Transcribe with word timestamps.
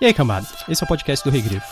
E 0.00 0.06
aí, 0.06 0.12
cambada? 0.12 0.46
Esse 0.68 0.82
é 0.82 0.84
o 0.84 0.88
podcast 0.88 1.24
do 1.24 1.30
Rei 1.30 1.40
Grifo. 1.40 1.66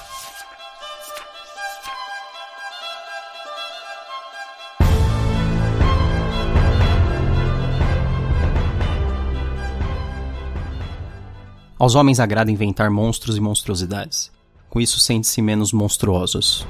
Aos 11.77 11.97
homens 11.97 12.21
agrada 12.21 12.49
inventar 12.49 12.89
monstros 12.93 13.37
e 13.37 13.41
monstruosidades. 13.41 14.31
Com 14.71 14.81
isso, 14.81 15.01
sente-se 15.01 15.43
menos 15.43 15.73
monstruosos. 15.73 16.65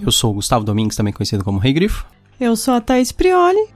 Eu 0.00 0.10
sou 0.10 0.32
o 0.32 0.34
Gustavo 0.34 0.64
Domingues, 0.64 0.96
também 0.96 1.12
conhecido 1.12 1.44
como 1.44 1.60
Rei 1.60 1.72
Grifo. 1.72 2.15
Eu 2.38 2.54
sou 2.54 2.74
a 2.74 2.82
Thaís 2.82 3.12
Prioli. 3.12 3.66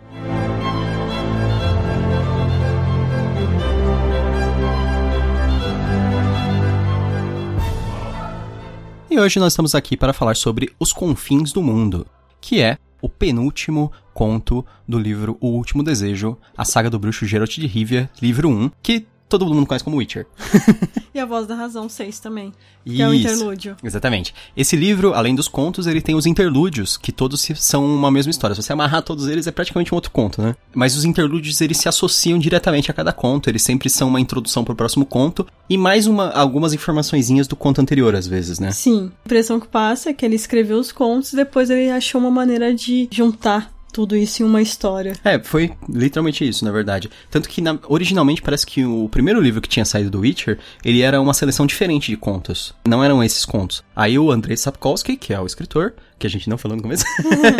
E 9.11 9.19
hoje 9.19 9.41
nós 9.41 9.55
estamos 9.55 9.75
aqui 9.75 9.97
para 9.97 10.13
falar 10.13 10.37
sobre 10.37 10.71
Os 10.79 10.93
Confins 10.93 11.53
do 11.53 11.63
Mundo, 11.63 12.07
que 12.39 12.61
é 12.61 12.77
o 13.01 13.09
penúltimo 13.09 13.91
conto 14.13 14.63
do 14.87 14.99
livro 14.99 15.39
O 15.41 15.49
Último 15.49 15.83
Desejo, 15.83 16.37
a 16.55 16.67
saga 16.67 16.91
do 16.91 16.99
bruxo 16.99 17.25
Geralt 17.25 17.57
de 17.57 17.67
Rivia, 17.67 18.11
livro 18.21 18.51
1, 18.51 18.71
que 18.83 19.07
todo 19.31 19.47
mundo 19.47 19.67
conhece 19.67 19.85
como 19.85 19.97
Witcher. 19.97 20.27
e 21.15 21.21
a 21.21 21.25
Voz 21.25 21.47
da 21.47 21.55
Razão 21.55 21.89
6 21.89 22.19
também. 22.19 22.53
Que 22.85 22.95
Isso, 22.95 23.03
é 23.03 23.09
o 23.09 23.15
interlúdio. 23.15 23.77
Exatamente. 23.83 24.35
Esse 24.57 24.75
livro, 24.75 25.15
além 25.15 25.35
dos 25.35 25.47
contos, 25.47 25.87
ele 25.87 26.01
tem 26.01 26.15
os 26.15 26.27
interlúdios, 26.27 26.97
que 26.97 27.13
todos 27.13 27.47
são 27.57 27.85
uma 27.85 28.11
mesma 28.11 28.31
história. 28.31 28.55
Se 28.55 28.63
você 28.63 28.73
amarrar 28.73 29.03
todos 29.03 29.29
eles, 29.29 29.47
é 29.47 29.53
praticamente 29.53 29.95
um 29.95 29.97
outro 29.97 30.11
conto, 30.11 30.43
né? 30.43 30.57
Mas 30.75 30.97
os 30.97 31.05
interlúdios, 31.05 31.61
eles 31.61 31.77
se 31.79 31.89
associam 31.89 32.39
diretamente 32.39 32.91
a 32.91 32.95
cada 32.95 33.13
conto. 33.13 33.49
Eles 33.49 33.63
sempre 33.63 33.89
são 33.89 34.09
uma 34.09 34.21
introdução 34.21 34.65
pro 34.65 34.75
próximo 34.75 35.07
conto 35.07 35.47
e 35.69 35.79
mais 35.79 36.07
uma, 36.07 36.31
algumas 36.31 36.73
informaçõezinhas 36.73 37.47
do 37.47 37.55
conto 37.55 37.81
anterior, 37.81 38.15
às 38.15 38.27
vezes, 38.27 38.59
né? 38.59 38.73
Sim. 38.73 39.13
A 39.23 39.27
impressão 39.27 39.61
que 39.61 39.69
passa 39.69 40.11
é 40.11 40.13
que 40.13 40.25
ele 40.25 40.35
escreveu 40.35 40.79
os 40.79 40.91
contos 40.91 41.33
e 41.33 41.37
depois 41.37 41.71
ele 41.71 41.91
achou 41.91 42.21
uma 42.21 42.31
maneira 42.31 42.75
de 42.75 43.09
juntar 43.13 43.71
tudo 43.93 44.17
isso 44.17 44.43
em 44.43 44.47
uma 44.47 44.63
história. 44.63 45.15
É, 45.25 45.39
foi 45.39 45.73
literalmente 45.89 46.47
isso, 46.47 46.65
na 46.65 46.71
verdade. 46.71 47.11
Tanto 47.31 47.49
que 47.49 47.61
na, 47.61 47.79
originalmente 47.89 48.43
parece 48.43 48.67
que 48.67 48.85
o 48.85 49.09
primeiro 49.09 49.41
livro 49.41 49.61
que 49.61 49.69
tinha 49.69 49.85
saído 49.85 50.11
do 50.11 50.21
Witcher, 50.21 50.59
ele 50.85 51.03
era 51.03 51.21
uma 51.21 51.35
seleção 51.35 51.67
diferente 51.67 52.11
de 52.11 52.17
contos. 52.17 52.75
Não 52.87 53.03
eram 53.03 53.23
esses 53.23 53.45
contos. 53.45 53.83
Aí 53.95 54.19
o 54.19 54.31
Andrei 54.31 54.57
Sapkowski, 54.57 55.17
que 55.17 55.33
é 55.33 55.41
o 55.41 55.47
escritor, 55.47 55.95
que 56.19 56.27
a 56.27 56.31
gente 56.31 56.49
não 56.49 56.59
falou 56.59 56.77
no 56.77 56.83
começo, 56.83 57.05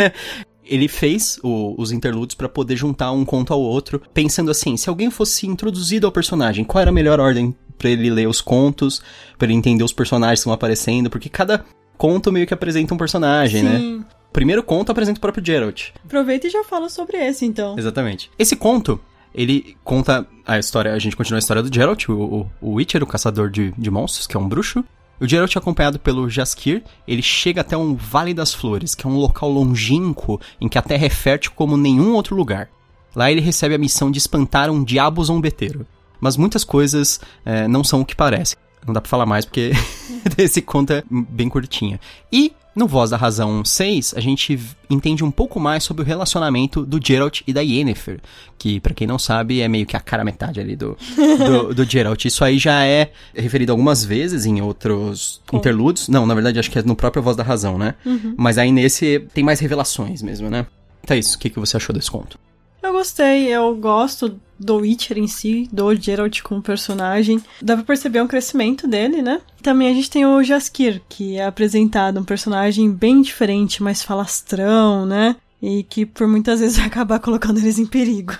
ele 0.63 0.87
fez 0.87 1.39
o, 1.43 1.75
os 1.77 1.91
interlúdios 1.91 2.35
para 2.35 2.47
poder 2.47 2.75
juntar 2.75 3.11
um 3.11 3.25
conto 3.25 3.53
ao 3.53 3.61
outro, 3.61 4.01
pensando 4.13 4.51
assim, 4.51 4.77
se 4.77 4.89
alguém 4.89 5.11
fosse 5.11 5.47
introduzido 5.47 6.05
ao 6.05 6.11
personagem, 6.11 6.63
qual 6.63 6.81
era 6.81 6.91
a 6.91 6.93
melhor 6.93 7.19
ordem 7.19 7.55
para 7.77 7.89
ele 7.89 8.09
ler 8.09 8.27
os 8.27 8.41
contos, 8.41 9.01
para 9.37 9.47
ele 9.47 9.55
entender 9.55 9.83
os 9.83 9.91
personagens 9.91 10.39
que 10.39 10.41
estão 10.41 10.53
aparecendo, 10.53 11.09
porque 11.09 11.29
cada 11.29 11.65
conto 11.97 12.31
meio 12.31 12.47
que 12.47 12.53
apresenta 12.53 12.93
um 12.93 12.97
personagem, 12.97 13.63
né? 13.63 13.77
Sim. 13.77 13.97
né? 13.97 14.05
Primeiro 14.31 14.63
conto 14.63 14.91
apresenta 14.91 15.17
o 15.17 15.21
próprio 15.21 15.45
Geralt. 15.45 15.89
Aproveita 16.03 16.47
e 16.47 16.49
já 16.49 16.63
fala 16.63 16.89
sobre 16.89 17.17
esse, 17.17 17.45
então. 17.45 17.77
Exatamente. 17.77 18.31
Esse 18.37 18.55
conto, 18.55 18.99
ele 19.33 19.77
conta 19.83 20.27
a 20.45 20.59
história, 20.59 20.93
a 20.93 20.99
gente 20.99 21.15
continua 21.15 21.37
a 21.37 21.39
história 21.39 21.63
do 21.63 21.73
Geralt, 21.73 22.09
o, 22.09 22.13
o, 22.13 22.51
o 22.61 22.73
Witcher, 22.73 23.03
o 23.03 23.07
caçador 23.07 23.49
de, 23.49 23.71
de 23.77 23.91
monstros, 23.91 24.27
que 24.27 24.35
é 24.35 24.39
um 24.39 24.47
bruxo. 24.47 24.83
O 25.19 25.27
Geralt, 25.27 25.55
acompanhado 25.55 25.99
pelo 25.99 26.27
Jaskir, 26.27 26.83
ele 27.07 27.21
chega 27.21 27.61
até 27.61 27.77
um 27.77 27.95
Vale 27.95 28.33
das 28.33 28.53
Flores, 28.53 28.95
que 28.95 29.05
é 29.05 29.09
um 29.09 29.17
local 29.17 29.51
longínquo 29.51 30.41
em 30.59 30.67
que 30.67 30.79
a 30.79 30.81
terra 30.81 31.05
é 31.05 31.09
fértil 31.09 31.51
como 31.55 31.77
nenhum 31.77 32.15
outro 32.15 32.35
lugar. 32.35 32.69
Lá 33.15 33.31
ele 33.31 33.41
recebe 33.41 33.75
a 33.75 33.77
missão 33.77 34.09
de 34.09 34.17
espantar 34.17 34.69
um 34.71 34.83
diabo 34.83 35.23
zombeteiro. 35.23 35.85
Mas 36.19 36.37
muitas 36.37 36.63
coisas 36.63 37.19
é, 37.45 37.67
não 37.67 37.83
são 37.83 38.01
o 38.01 38.05
que 38.05 38.15
parece. 38.15 38.55
Não 38.85 38.93
dá 38.93 39.01
pra 39.01 39.09
falar 39.09 39.25
mais 39.25 39.45
porque 39.45 39.71
esse 40.37 40.61
conto 40.61 40.93
é 40.93 41.03
bem 41.09 41.49
curtinha. 41.49 41.99
E 42.31 42.53
no 42.73 42.87
Voz 42.87 43.09
da 43.09 43.17
Razão 43.17 43.65
6, 43.65 44.13
a 44.15 44.21
gente 44.21 44.57
entende 44.89 45.23
um 45.23 45.31
pouco 45.31 45.59
mais 45.59 45.83
sobre 45.83 46.03
o 46.03 46.05
relacionamento 46.05 46.85
do 46.85 47.05
Geralt 47.05 47.41
e 47.45 47.51
da 47.51 47.59
Yennefer, 47.59 48.21
que, 48.57 48.79
para 48.79 48.93
quem 48.93 49.05
não 49.05 49.19
sabe, 49.19 49.59
é 49.59 49.67
meio 49.67 49.85
que 49.85 49.97
a 49.97 49.99
cara 49.99 50.23
metade 50.23 50.59
ali 50.59 50.75
do, 50.75 50.97
do, 51.45 51.75
do 51.75 51.83
Geralt. 51.83 52.23
Isso 52.23 52.45
aí 52.45 52.57
já 52.57 52.85
é 52.85 53.11
referido 53.35 53.73
algumas 53.73 54.05
vezes 54.05 54.45
em 54.45 54.61
outros 54.61 55.41
Como? 55.45 55.59
interludes. 55.59 56.07
Não, 56.07 56.25
na 56.25 56.33
verdade, 56.33 56.59
acho 56.59 56.71
que 56.71 56.79
é 56.79 56.83
no 56.83 56.95
próprio 56.95 57.21
Voz 57.21 57.35
da 57.35 57.43
Razão, 57.43 57.77
né? 57.77 57.95
Uhum. 58.05 58.35
Mas 58.37 58.57
aí 58.57 58.71
nesse 58.71 59.19
tem 59.33 59.43
mais 59.43 59.59
revelações 59.59 60.21
mesmo, 60.21 60.49
né? 60.49 60.65
Então 61.03 61.15
é 61.15 61.19
isso, 61.19 61.35
o 61.35 61.39
que, 61.39 61.49
que 61.49 61.59
você 61.59 61.75
achou 61.75 61.93
desse 61.93 62.09
conto? 62.09 62.39
Eu 62.81 62.93
gostei, 62.93 63.47
eu 63.47 63.75
gosto 63.75 64.39
do 64.59 64.77
Witcher 64.77 65.17
em 65.17 65.27
si, 65.27 65.67
do 65.71 65.93
Geralt 65.95 66.41
como 66.41 66.61
personagem. 66.61 67.41
Dá 67.61 67.75
pra 67.75 67.85
perceber 67.85 68.21
um 68.21 68.27
crescimento 68.27 68.87
dele, 68.87 69.21
né? 69.21 69.41
Também 69.61 69.89
a 69.89 69.93
gente 69.93 70.09
tem 70.09 70.25
o 70.25 70.43
Jaskir, 70.43 71.01
que 71.07 71.37
é 71.37 71.45
apresentado 71.45 72.19
um 72.19 72.23
personagem 72.23 72.91
bem 72.91 73.21
diferente, 73.21 73.83
mais 73.83 74.03
falastrão, 74.03 75.05
né? 75.05 75.35
E 75.61 75.83
que 75.83 76.07
por 76.07 76.27
muitas 76.27 76.59
vezes 76.59 76.77
vai 76.77 76.87
acabar 76.87 77.19
colocando 77.19 77.59
eles 77.59 77.77
em 77.77 77.85
perigo. 77.85 78.35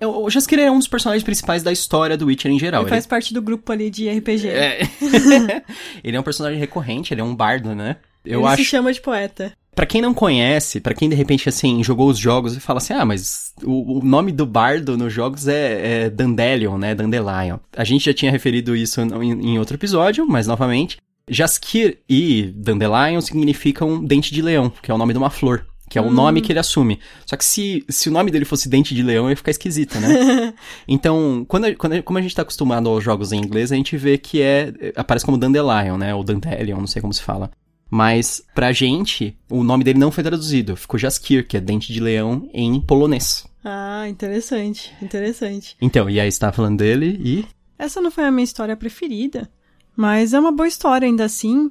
É, 0.00 0.06
o 0.06 0.28
Jaskir 0.28 0.58
é 0.58 0.70
um 0.70 0.78
dos 0.78 0.88
personagens 0.88 1.24
principais 1.24 1.62
da 1.62 1.72
história 1.72 2.16
do 2.16 2.26
Witcher 2.26 2.50
em 2.50 2.58
geral. 2.58 2.82
Ele, 2.82 2.88
ele... 2.88 2.96
faz 2.96 3.06
parte 3.06 3.32
do 3.32 3.40
grupo 3.40 3.72
ali 3.72 3.90
de 3.90 4.10
RPG. 4.10 4.48
É. 4.48 4.80
ele 6.04 6.16
é 6.16 6.20
um 6.20 6.22
personagem 6.22 6.58
recorrente, 6.58 7.14
ele 7.14 7.22
é 7.22 7.24
um 7.24 7.34
bardo, 7.34 7.74
né? 7.74 7.96
Eu 8.24 8.40
ele 8.40 8.48
acho... 8.48 8.62
se 8.62 8.64
chama 8.64 8.92
de 8.92 9.00
poeta. 9.00 9.52
Para 9.76 9.84
quem 9.84 10.00
não 10.00 10.14
conhece, 10.14 10.80
para 10.80 10.94
quem 10.94 11.06
de 11.06 11.14
repente 11.14 11.50
assim 11.50 11.84
jogou 11.84 12.08
os 12.08 12.16
jogos 12.16 12.56
e 12.56 12.60
fala 12.60 12.78
assim, 12.78 12.94
ah, 12.94 13.04
mas 13.04 13.52
o, 13.62 13.98
o 13.98 14.02
nome 14.02 14.32
do 14.32 14.46
bardo 14.46 14.96
nos 14.96 15.12
jogos 15.12 15.46
é, 15.46 16.04
é, 16.06 16.10
Dandelion, 16.10 16.78
né, 16.78 16.94
Dandelion. 16.94 17.58
A 17.76 17.84
gente 17.84 18.06
já 18.06 18.14
tinha 18.14 18.32
referido 18.32 18.74
isso 18.74 19.02
em, 19.02 19.32
em 19.32 19.58
outro 19.58 19.76
episódio, 19.76 20.26
mas 20.26 20.46
novamente, 20.46 20.96
Jaskir 21.28 21.98
e 22.08 22.54
Dandelion 22.56 23.20
significam 23.20 24.02
dente 24.02 24.32
de 24.32 24.40
leão, 24.40 24.72
que 24.80 24.90
é 24.90 24.94
o 24.94 24.98
nome 24.98 25.12
de 25.12 25.18
uma 25.18 25.28
flor. 25.28 25.66
Que 25.90 25.98
é 25.98 26.02
o 26.02 26.06
hum. 26.06 26.10
nome 26.10 26.40
que 26.40 26.50
ele 26.50 26.58
assume. 26.58 26.98
Só 27.26 27.36
que 27.36 27.44
se, 27.44 27.84
se 27.88 28.08
o 28.08 28.12
nome 28.12 28.30
dele 28.32 28.44
fosse 28.44 28.68
Dente 28.68 28.92
de 28.92 29.04
Leão, 29.04 29.30
ia 29.30 29.36
ficar 29.36 29.52
esquisito, 29.52 30.00
né? 30.00 30.52
então, 30.88 31.44
quando, 31.46 31.76
quando, 31.76 32.02
como 32.02 32.18
a 32.18 32.22
gente 32.22 32.34
tá 32.34 32.42
acostumado 32.42 32.88
aos 32.88 33.04
jogos 33.04 33.30
em 33.30 33.38
inglês, 33.38 33.70
a 33.70 33.76
gente 33.76 33.96
vê 33.96 34.18
que 34.18 34.42
é. 34.42 34.72
Aparece 34.96 35.24
como 35.24 35.38
Dandelion, 35.38 35.96
né? 35.96 36.12
Ou 36.12 36.24
Dandelion, 36.24 36.78
não 36.78 36.88
sei 36.88 37.00
como 37.00 37.14
se 37.14 37.22
fala. 37.22 37.52
Mas, 37.90 38.42
pra 38.54 38.72
gente, 38.72 39.36
o 39.48 39.62
nome 39.62 39.84
dele 39.84 39.98
não 39.98 40.10
foi 40.10 40.24
traduzido. 40.24 40.76
Ficou 40.76 40.98
Jaskir, 40.98 41.46
que 41.46 41.56
é 41.56 41.60
dente 41.60 41.92
de 41.92 42.00
leão 42.00 42.48
em 42.52 42.80
polonês. 42.80 43.46
Ah, 43.64 44.08
interessante, 44.08 44.92
interessante. 45.00 45.76
Então, 45.80 46.10
e 46.10 46.20
aí 46.20 46.30
você 46.30 46.38
tá 46.38 46.52
falando 46.52 46.78
dele 46.78 47.20
e... 47.22 47.44
Essa 47.78 48.00
não 48.00 48.10
foi 48.10 48.24
a 48.24 48.30
minha 48.30 48.44
história 48.44 48.76
preferida, 48.76 49.50
mas 49.94 50.32
é 50.32 50.40
uma 50.40 50.52
boa 50.52 50.66
história 50.66 51.06
ainda 51.06 51.24
assim. 51.24 51.70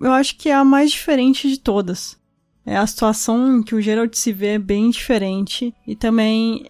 Eu 0.00 0.12
acho 0.12 0.36
que 0.36 0.48
é 0.48 0.54
a 0.54 0.64
mais 0.64 0.90
diferente 0.90 1.48
de 1.48 1.58
todas. 1.58 2.18
É 2.64 2.76
a 2.76 2.86
situação 2.86 3.58
em 3.58 3.62
que 3.62 3.74
o 3.74 3.80
Geralt 3.80 4.14
se 4.14 4.32
vê 4.32 4.58
bem 4.58 4.90
diferente 4.90 5.72
e 5.86 5.94
também 5.94 6.66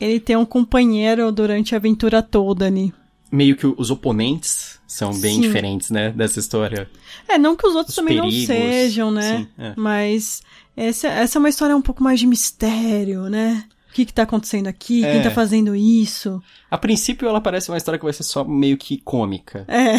ele 0.00 0.20
tem 0.20 0.36
um 0.36 0.46
companheiro 0.46 1.32
durante 1.32 1.74
a 1.74 1.78
aventura 1.78 2.22
toda 2.22 2.66
ali 2.66 2.94
meio 3.30 3.56
que 3.56 3.66
os 3.66 3.90
oponentes 3.90 4.69
são 4.90 5.12
bem 5.20 5.36
Sim. 5.36 5.40
diferentes, 5.42 5.88
né, 5.88 6.10
dessa 6.10 6.40
história. 6.40 6.90
É, 7.28 7.38
não 7.38 7.54
que 7.54 7.64
os 7.64 7.76
outros 7.76 7.96
os 7.96 8.02
também 8.02 8.20
perigos. 8.20 8.48
não 8.48 8.56
sejam, 8.56 9.10
né? 9.12 9.38
Sim, 9.38 9.48
é. 9.56 9.74
Mas 9.76 10.42
essa, 10.76 11.06
essa 11.06 11.38
é 11.38 11.40
uma 11.40 11.48
história 11.48 11.76
um 11.76 11.80
pouco 11.80 12.02
mais 12.02 12.18
de 12.18 12.26
mistério, 12.26 13.28
né? 13.28 13.64
O 13.88 13.92
que 13.92 14.04
que 14.04 14.12
tá 14.12 14.24
acontecendo 14.24 14.66
aqui? 14.66 15.04
É. 15.04 15.12
Quem 15.12 15.22
tá 15.22 15.30
fazendo 15.30 15.76
isso? 15.76 16.42
A 16.68 16.76
princípio 16.76 17.28
ela 17.28 17.40
parece 17.40 17.70
uma 17.70 17.76
história 17.76 17.98
que 18.00 18.04
vai 18.04 18.12
ser 18.12 18.24
só 18.24 18.42
meio 18.42 18.76
que 18.76 19.00
cômica. 19.00 19.64
É. 19.68 19.94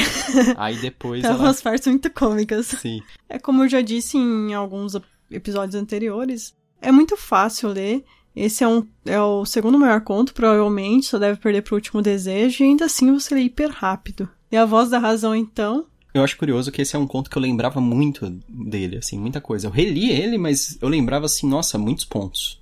Aí 0.58 0.76
depois 0.76 1.22
Tem 1.24 1.32
ela... 1.32 1.40
umas 1.40 1.62
partes 1.62 1.88
muito 1.88 2.10
cômicas. 2.10 2.68
Sim. 2.68 3.02
É 3.30 3.40
como 3.40 3.64
eu 3.64 3.70
já 3.70 3.80
disse 3.80 4.18
em 4.18 4.54
alguns 4.54 4.94
episódios 5.30 5.76
anteriores, 5.76 6.54
é 6.82 6.92
muito 6.92 7.16
fácil 7.16 7.70
ler 7.70 8.04
esse 8.36 8.62
é, 8.62 8.68
um, 8.68 8.86
é 9.06 9.22
o 9.22 9.46
segundo 9.46 9.80
maior 9.80 10.02
conto, 10.02 10.34
provavelmente, 10.34 11.06
só 11.06 11.18
deve 11.18 11.40
perder 11.40 11.62
pro 11.62 11.76
último 11.76 12.02
desejo, 12.02 12.64
e 12.64 12.68
ainda 12.68 12.86
assim 12.86 13.14
você 13.14 13.36
lê 13.36 13.42
hiper 13.44 13.72
rápido. 13.72 14.30
E 14.52 14.58
a 14.58 14.66
voz 14.66 14.90
da 14.90 15.00
razão, 15.00 15.36
então. 15.36 15.86
Eu 16.14 16.24
acho 16.24 16.38
curioso 16.38 16.72
que 16.72 16.82
esse 16.82 16.96
é 16.96 17.00
um 17.00 17.08
conto 17.08 17.30
que 17.30 17.38
eu 17.38 17.42
lembrava 17.42 17.80
muito 17.80 18.30
dele, 18.50 18.98
assim, 18.98 19.18
muita 19.18 19.40
coisa. 19.40 19.68
Eu 19.68 19.72
reli 19.72 20.12
ele, 20.12 20.38
mas 20.38 20.78
eu 20.82 20.90
lembrava 20.90 21.26
assim, 21.26 21.48
nossa, 21.48 21.78
muitos 21.78 22.04
pontos. 22.04 22.62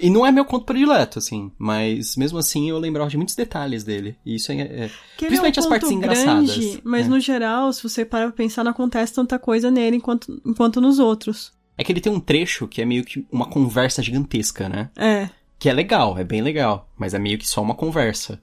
E 0.00 0.08
não 0.08 0.24
é 0.24 0.32
meu 0.32 0.44
conto 0.44 0.64
predileto, 0.64 1.18
assim, 1.18 1.52
mas 1.58 2.16
mesmo 2.16 2.38
assim 2.38 2.70
eu 2.70 2.78
lembrava 2.78 3.10
de 3.10 3.18
muitos 3.18 3.34
detalhes 3.34 3.84
dele. 3.84 4.16
E 4.24 4.36
isso 4.36 4.50
é. 4.50 4.60
é 4.60 4.90
principalmente 5.18 5.58
é 5.58 5.62
um 5.62 5.64
as 5.64 5.68
partes 5.68 5.88
grande, 5.90 6.04
engraçadas. 6.04 6.80
Mas 6.82 7.06
é. 7.06 7.08
no 7.08 7.20
geral, 7.20 7.72
se 7.72 7.82
você 7.82 8.04
parar 8.04 8.28
pra 8.28 8.36
pensar, 8.36 8.64
não 8.64 8.70
acontece 8.70 9.12
tanta 9.12 9.38
coisa 9.38 9.70
nele 9.70 9.96
enquanto, 9.96 10.40
enquanto 10.44 10.80
nos 10.80 10.98
outros. 10.98 11.52
É 11.76 11.84
que 11.84 11.92
ele 11.92 12.00
tem 12.00 12.12
um 12.12 12.20
trecho 12.20 12.66
que 12.66 12.80
é 12.80 12.84
meio 12.84 13.04
que 13.04 13.26
uma 13.30 13.46
conversa 13.46 14.02
gigantesca, 14.02 14.68
né? 14.68 14.90
É. 14.96 15.28
Que 15.58 15.68
é 15.68 15.72
legal, 15.72 16.16
é 16.16 16.24
bem 16.24 16.40
legal, 16.40 16.90
mas 16.96 17.12
é 17.12 17.18
meio 17.18 17.36
que 17.36 17.46
só 17.46 17.60
uma 17.60 17.74
conversa. 17.74 18.40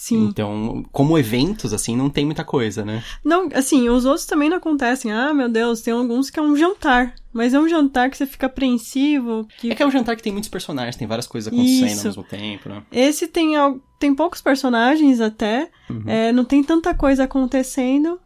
Sim. 0.00 0.28
Então, 0.28 0.82
como 0.90 1.18
eventos, 1.18 1.74
assim, 1.74 1.94
não 1.94 2.08
tem 2.08 2.24
muita 2.24 2.42
coisa, 2.42 2.86
né? 2.86 3.04
Não, 3.22 3.50
assim, 3.52 3.86
os 3.90 4.06
outros 4.06 4.24
também 4.24 4.48
não 4.48 4.56
acontecem. 4.56 5.12
Ah, 5.12 5.34
meu 5.34 5.46
Deus, 5.46 5.82
tem 5.82 5.92
alguns 5.92 6.30
que 6.30 6.40
é 6.40 6.42
um 6.42 6.56
jantar. 6.56 7.14
Mas 7.34 7.52
é 7.52 7.60
um 7.60 7.68
jantar 7.68 8.08
que 8.08 8.16
você 8.16 8.24
fica 8.24 8.46
apreensivo. 8.46 9.46
Que... 9.58 9.70
É 9.70 9.74
que 9.74 9.82
é 9.82 9.86
um 9.86 9.90
jantar 9.90 10.16
que 10.16 10.22
tem 10.22 10.32
muitos 10.32 10.48
personagens, 10.48 10.96
tem 10.96 11.06
várias 11.06 11.26
coisas 11.26 11.52
acontecendo 11.52 11.86
Isso. 11.86 11.98
ao 11.98 12.04
mesmo 12.04 12.24
tempo, 12.24 12.70
né? 12.70 12.82
Esse 12.90 13.28
tem, 13.28 13.52
tem 13.98 14.14
poucos 14.14 14.40
personagens 14.40 15.20
até. 15.20 15.70
Uhum. 15.90 16.04
é, 16.06 16.32
não 16.32 16.46
tem 16.46 16.64
tanta 16.64 16.94
coisa 16.94 17.24
acontecendo. 17.24 18.18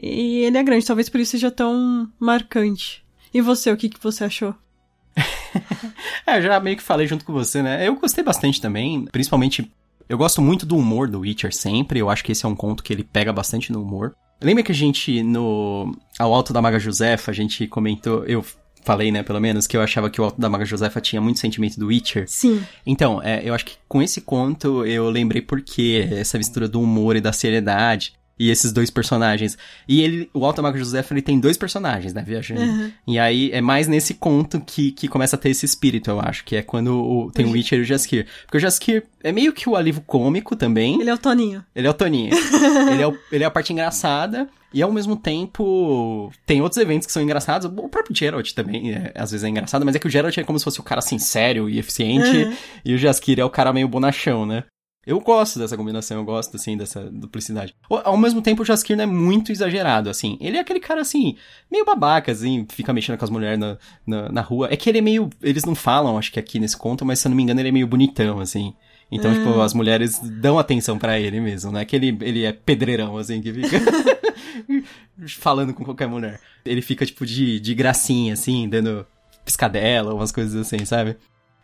E 0.00 0.44
ele 0.44 0.58
é 0.58 0.62
grande, 0.62 0.86
talvez 0.86 1.08
por 1.08 1.18
isso 1.18 1.32
seja 1.32 1.50
tão 1.50 2.08
marcante. 2.20 3.04
E 3.34 3.40
você, 3.40 3.72
o 3.72 3.76
que, 3.76 3.88
que 3.88 4.00
você 4.00 4.22
achou? 4.22 4.54
É, 6.26 6.38
eu 6.38 6.42
já 6.42 6.58
meio 6.58 6.76
que 6.76 6.82
falei 6.82 7.06
junto 7.06 7.24
com 7.24 7.32
você, 7.32 7.62
né? 7.62 7.86
Eu 7.86 7.94
gostei 7.94 8.22
bastante 8.22 8.60
também, 8.60 9.06
principalmente. 9.06 9.70
Eu 10.08 10.16
gosto 10.16 10.40
muito 10.40 10.64
do 10.64 10.76
humor 10.76 11.08
do 11.08 11.20
Witcher 11.20 11.54
sempre. 11.54 11.98
Eu 11.98 12.08
acho 12.08 12.24
que 12.24 12.32
esse 12.32 12.44
é 12.44 12.48
um 12.48 12.54
conto 12.54 12.82
que 12.82 12.92
ele 12.92 13.02
pega 13.02 13.32
bastante 13.32 13.72
no 13.72 13.82
humor. 13.82 14.14
Lembra 14.40 14.62
que 14.62 14.72
a 14.72 14.74
gente, 14.74 15.22
no. 15.22 15.96
Ao 16.18 16.32
Alto 16.32 16.52
da 16.52 16.62
Maga 16.62 16.78
Josefa, 16.78 17.30
a 17.30 17.34
gente 17.34 17.66
comentou. 17.66 18.24
Eu 18.24 18.44
falei, 18.84 19.10
né, 19.10 19.22
pelo 19.22 19.40
menos, 19.40 19.66
que 19.66 19.76
eu 19.76 19.82
achava 19.82 20.08
que 20.08 20.20
o 20.20 20.24
Alto 20.24 20.40
da 20.40 20.48
Maga 20.48 20.64
Josefa 20.64 21.00
tinha 21.00 21.20
muito 21.20 21.40
sentimento 21.40 21.78
do 21.78 21.88
Witcher. 21.88 22.24
Sim. 22.28 22.62
Então, 22.86 23.20
é, 23.22 23.42
eu 23.44 23.52
acho 23.52 23.64
que 23.64 23.76
com 23.88 24.00
esse 24.00 24.20
conto 24.20 24.86
eu 24.86 25.10
lembrei 25.10 25.42
porque 25.42 26.08
essa 26.12 26.38
mistura 26.38 26.68
do 26.68 26.80
humor 26.80 27.16
e 27.16 27.20
da 27.20 27.32
seriedade. 27.32 28.14
E 28.38 28.50
esses 28.50 28.70
dois 28.72 28.90
personagens. 28.90 29.56
E 29.88 30.02
ele, 30.02 30.28
o 30.34 30.44
Alto 30.44 30.56
da 30.56 30.62
Maga 30.62 30.78
Josefa, 30.78 31.14
ele 31.14 31.22
tem 31.22 31.40
dois 31.40 31.56
personagens, 31.56 32.12
né, 32.12 32.22
viajando. 32.26 32.60
Uhum. 32.60 32.92
E 33.06 33.18
aí 33.18 33.50
é 33.52 33.60
mais 33.62 33.88
nesse 33.88 34.12
conto 34.14 34.60
que, 34.60 34.92
que 34.92 35.08
começa 35.08 35.36
a 35.36 35.38
ter 35.38 35.48
esse 35.50 35.64
espírito, 35.64 36.10
eu 36.10 36.20
acho, 36.20 36.44
que 36.44 36.54
é 36.56 36.60
quando 36.62 36.88
o- 36.94 37.30
tem 37.32 37.46
o 37.46 37.52
Witcher 37.52 37.78
e 37.78 37.82
o 37.82 37.84
Jaskier. 37.84 38.26
Porque 38.44 38.58
o 38.58 38.60
Jaskier 38.60 39.04
é 39.24 39.32
meio 39.32 39.52
que 39.54 39.68
o 39.68 39.74
alívio 39.74 40.02
cômico 40.06 40.54
também. 40.54 41.00
Ele 41.00 41.08
é 41.08 41.14
o 41.14 41.18
Toninho. 41.18 41.64
Ele 41.74 41.86
é 41.86 41.90
o 41.90 41.94
Toninho. 41.94 42.30
ele, 42.92 43.02
é 43.02 43.06
o- 43.08 43.18
ele 43.32 43.42
é 43.44 43.46
a 43.46 43.50
parte 43.50 43.72
engraçada. 43.72 44.46
E 44.74 44.82
ao 44.82 44.92
mesmo 44.92 45.16
tempo, 45.16 46.30
tem 46.44 46.60
outros 46.60 46.80
eventos 46.80 47.06
que 47.06 47.12
são 47.12 47.22
engraçados. 47.22 47.66
O 47.66 47.88
próprio 47.88 48.14
Geralt 48.14 48.52
também, 48.52 48.92
é, 48.92 49.12
às 49.14 49.30
vezes, 49.30 49.44
é 49.44 49.48
engraçado. 49.48 49.84
Mas 49.86 49.94
é 49.94 49.98
que 49.98 50.06
o 50.06 50.10
Geralt 50.10 50.36
é 50.36 50.44
como 50.44 50.58
se 50.58 50.64
fosse 50.64 50.80
o 50.80 50.82
cara, 50.82 50.98
assim, 50.98 51.18
sério 51.18 51.68
e 51.70 51.78
eficiente. 51.78 52.28
Uhum. 52.36 52.56
E 52.84 52.94
o 52.94 52.98
Jaskier 52.98 53.38
é 53.40 53.44
o 53.44 53.48
cara 53.50 53.72
meio 53.72 53.88
bonachão, 53.88 54.44
né? 54.44 54.64
Eu 55.06 55.20
gosto 55.20 55.58
dessa 55.60 55.76
combinação, 55.76 56.16
eu 56.16 56.24
gosto, 56.24 56.56
assim, 56.56 56.76
dessa 56.76 57.08
duplicidade. 57.08 57.74
Ao- 57.88 58.16
mesmo 58.18 58.42
tempo, 58.42 58.62
o 58.62 58.64
Jaskier 58.64 58.96
não 58.96 59.04
é 59.04 59.06
muito 59.06 59.52
exagerado, 59.52 60.10
assim. 60.10 60.36
Ele 60.40 60.56
é 60.56 60.60
aquele 60.60 60.80
cara, 60.80 61.00
assim, 61.00 61.36
meio 61.70 61.84
babaca, 61.84 62.32
assim, 62.32 62.66
fica 62.68 62.92
mexendo 62.92 63.16
com 63.16 63.24
as 63.24 63.30
mulheres 63.30 63.56
na, 63.58 63.78
na, 64.04 64.28
na 64.30 64.40
rua. 64.40 64.66
É 64.68 64.76
que 64.76 64.90
ele 64.90 64.98
é 64.98 65.02
meio... 65.02 65.30
Eles 65.40 65.64
não 65.64 65.76
falam, 65.76 66.18
acho 66.18 66.32
que 66.32 66.40
aqui 66.40 66.58
nesse 66.58 66.76
conto, 66.76 67.04
mas 67.04 67.20
se 67.20 67.28
eu 67.28 67.30
não 67.30 67.36
me 67.36 67.44
engano, 67.44 67.60
ele 67.60 67.68
é 67.68 67.72
meio 67.72 67.86
bonitão, 67.86 68.40
assim. 68.40 68.74
Então, 69.12 69.32
tipo, 69.32 69.60
as 69.60 69.72
mulheres 69.72 70.18
dão 70.18 70.58
atenção 70.58 70.98
pra 70.98 71.20
ele 71.20 71.40
mesmo, 71.40 71.70
não 71.70 71.78
é 71.78 71.84
que 71.84 71.94
ele, 71.94 72.18
ele 72.22 72.44
é 72.44 72.52
pedreirão, 72.52 73.16
assim, 73.16 73.40
que 73.40 73.52
fica 73.52 73.78
falando 75.38 75.72
com 75.72 75.84
qualquer 75.84 76.08
mulher. 76.08 76.40
Ele 76.64 76.82
fica, 76.82 77.06
tipo, 77.06 77.24
de, 77.24 77.60
de 77.60 77.74
gracinha, 77.74 78.32
assim, 78.32 78.68
dando 78.68 79.06
piscadela, 79.44 80.12
umas 80.12 80.32
coisas 80.32 80.56
assim, 80.56 80.84
sabe? 80.84 81.16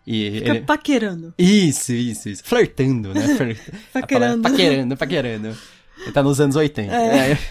E 0.07 0.39
Fica 0.39 0.51
ele... 0.51 0.61
paquerando. 0.61 1.35
Isso, 1.39 1.93
isso, 1.93 2.29
isso. 2.29 2.43
Flertando, 2.45 3.15
né? 3.15 3.23
Paquerando. 3.93 4.43
Paquerando, 4.43 4.97
paquerando. 4.97 5.59
Ele 6.01 6.13
tá 6.13 6.23
nos 6.23 6.41
anos 6.41 6.57
80. 6.57 6.93
É. 6.95 7.39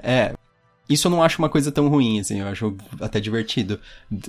É. 0.00 0.32
Isso 0.88 1.08
eu 1.08 1.10
não 1.10 1.20
acho 1.20 1.40
uma 1.40 1.48
coisa 1.48 1.72
tão 1.72 1.88
ruim, 1.88 2.20
assim. 2.20 2.40
Eu 2.40 2.46
acho 2.46 2.76
até 3.00 3.18
divertido 3.18 3.80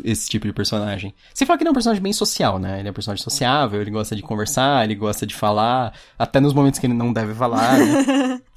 esse 0.03 0.27
tipo 0.27 0.47
de 0.47 0.53
personagem. 0.53 1.13
Você 1.31 1.45
fala 1.45 1.57
que 1.57 1.63
ele 1.63 1.67
é 1.67 1.71
um 1.71 1.75
personagem 1.75 2.01
bem 2.01 2.13
social, 2.13 2.57
né? 2.57 2.79
Ele 2.79 2.87
é 2.87 2.91
um 2.91 2.93
personagem 2.93 3.23
sociável, 3.23 3.79
ele 3.79 3.91
gosta 3.91 4.15
de 4.15 4.23
conversar, 4.23 4.83
ele 4.83 4.95
gosta 4.95 5.27
de 5.27 5.35
falar, 5.35 5.93
até 6.17 6.39
nos 6.39 6.53
momentos 6.53 6.79
que 6.79 6.87
ele 6.87 6.95
não 6.95 7.13
deve 7.13 7.35
falar, 7.35 7.77
né? 7.77 8.41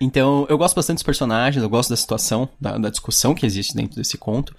Então, 0.00 0.44
eu 0.50 0.58
gosto 0.58 0.74
bastante 0.74 0.96
dos 0.96 1.04
personagens, 1.04 1.62
eu 1.62 1.70
gosto 1.70 1.90
da 1.90 1.96
situação, 1.96 2.48
da, 2.60 2.76
da 2.76 2.90
discussão 2.90 3.32
que 3.32 3.46
existe 3.46 3.74
dentro 3.74 3.96
desse 3.96 4.18
conto. 4.18 4.54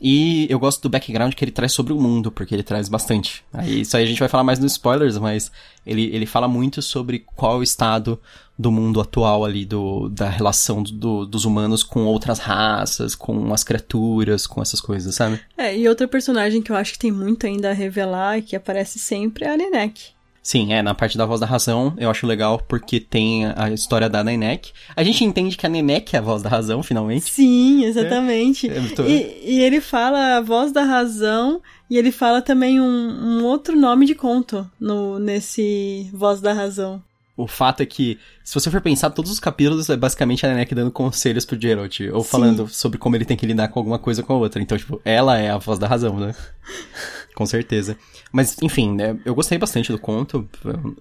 E 0.00 0.46
eu 0.48 0.58
gosto 0.60 0.80
do 0.82 0.88
background 0.88 1.34
que 1.34 1.44
ele 1.44 1.50
traz 1.50 1.72
sobre 1.72 1.92
o 1.92 2.00
mundo, 2.00 2.30
porque 2.30 2.54
ele 2.54 2.62
traz 2.62 2.88
bastante. 2.88 3.42
Aí, 3.52 3.80
isso 3.80 3.96
aí 3.96 4.04
a 4.04 4.06
gente 4.06 4.20
vai 4.20 4.28
falar 4.28 4.44
mais 4.44 4.58
nos 4.60 4.72
spoilers, 4.72 5.18
mas 5.18 5.50
ele, 5.84 6.04
ele 6.14 6.24
fala 6.26 6.46
muito 6.46 6.80
sobre 6.80 7.20
qual 7.34 7.54
é 7.54 7.58
o 7.58 7.62
estado 7.62 8.20
do 8.56 8.70
mundo 8.70 9.00
atual 9.00 9.44
ali, 9.44 9.64
do, 9.64 10.08
da 10.08 10.28
relação 10.28 10.82
do- 10.82 10.92
do- 10.92 11.26
dos 11.26 11.44
humanos 11.44 11.82
com 11.82 12.04
outras 12.04 12.38
raças, 12.38 13.14
com 13.14 13.52
as 13.52 13.64
criaturas, 13.64 14.46
com 14.46 14.62
essas 14.62 14.80
coisas, 14.80 15.14
sabe? 15.14 15.40
É, 15.56 15.76
e 15.76 15.88
outra 15.88 16.06
personagem 16.08 16.62
que 16.62 16.70
eu 16.70 16.76
acho 16.76 16.92
que 16.92 16.98
tem 16.98 17.10
muito 17.12 17.46
ainda 17.46 17.70
a 17.70 17.74
revelar 17.74 18.38
e 18.38 18.42
que 18.42 18.54
aparece 18.56 18.98
sempre 18.98 19.44
é 19.44 19.50
a 19.52 19.56
Nenek. 19.56 20.16
Sim, 20.50 20.72
é, 20.72 20.80
na 20.80 20.94
parte 20.94 21.18
da 21.18 21.26
voz 21.26 21.40
da 21.40 21.46
razão, 21.46 21.92
eu 21.98 22.08
acho 22.08 22.26
legal 22.26 22.58
porque 22.66 22.98
tem 22.98 23.44
a 23.54 23.70
história 23.70 24.08
da 24.08 24.24
Nenek. 24.24 24.72
A 24.96 25.02
gente 25.02 25.22
entende 25.22 25.58
que 25.58 25.66
a 25.66 25.68
Nenek 25.68 26.16
é 26.16 26.18
a 26.20 26.22
voz 26.22 26.42
da 26.42 26.48
razão, 26.48 26.82
finalmente. 26.82 27.28
Sim, 27.30 27.84
exatamente. 27.84 28.66
É, 28.70 28.78
eu 28.78 28.94
tô- 28.94 29.04
E, 29.04 29.42
e 29.44 29.60
ele 29.60 29.78
fala 29.78 30.38
a 30.38 30.40
voz 30.40 30.72
da 30.72 30.84
razão 30.84 31.60
e 31.90 31.98
ele 31.98 32.10
fala 32.10 32.40
também 32.40 32.80
um, 32.80 32.86
um 32.86 33.44
outro 33.44 33.78
nome 33.78 34.06
de 34.06 34.14
conto 34.14 34.66
no, 34.80 35.18
nesse 35.18 36.08
voz 36.14 36.40
da 36.40 36.54
razão. 36.54 37.02
O 37.38 37.46
fato 37.46 37.84
é 37.84 37.86
que, 37.86 38.18
se 38.42 38.52
você 38.52 38.68
for 38.68 38.80
pensar, 38.80 39.10
todos 39.10 39.30
os 39.30 39.38
capítulos 39.38 39.88
é 39.88 39.96
basicamente 39.96 40.44
a 40.44 40.48
Nenek 40.48 40.74
dando 40.74 40.90
conselhos 40.90 41.44
pro 41.44 41.56
Geralt, 41.60 42.00
ou 42.12 42.24
Sim. 42.24 42.28
falando 42.28 42.66
sobre 42.66 42.98
como 42.98 43.14
ele 43.14 43.24
tem 43.24 43.36
que 43.36 43.46
lidar 43.46 43.68
com 43.68 43.78
alguma 43.78 43.96
coisa 43.96 44.24
com 44.24 44.32
a 44.32 44.36
outra. 44.36 44.60
Então, 44.60 44.76
tipo, 44.76 45.00
ela 45.04 45.38
é 45.38 45.48
a 45.48 45.56
voz 45.56 45.78
da 45.78 45.86
razão, 45.86 46.18
né? 46.18 46.34
com 47.36 47.46
certeza. 47.46 47.96
Mas, 48.32 48.56
enfim, 48.60 48.92
né, 48.92 49.16
eu 49.24 49.36
gostei 49.36 49.56
bastante 49.56 49.92
do 49.92 50.00
conto, 50.00 50.48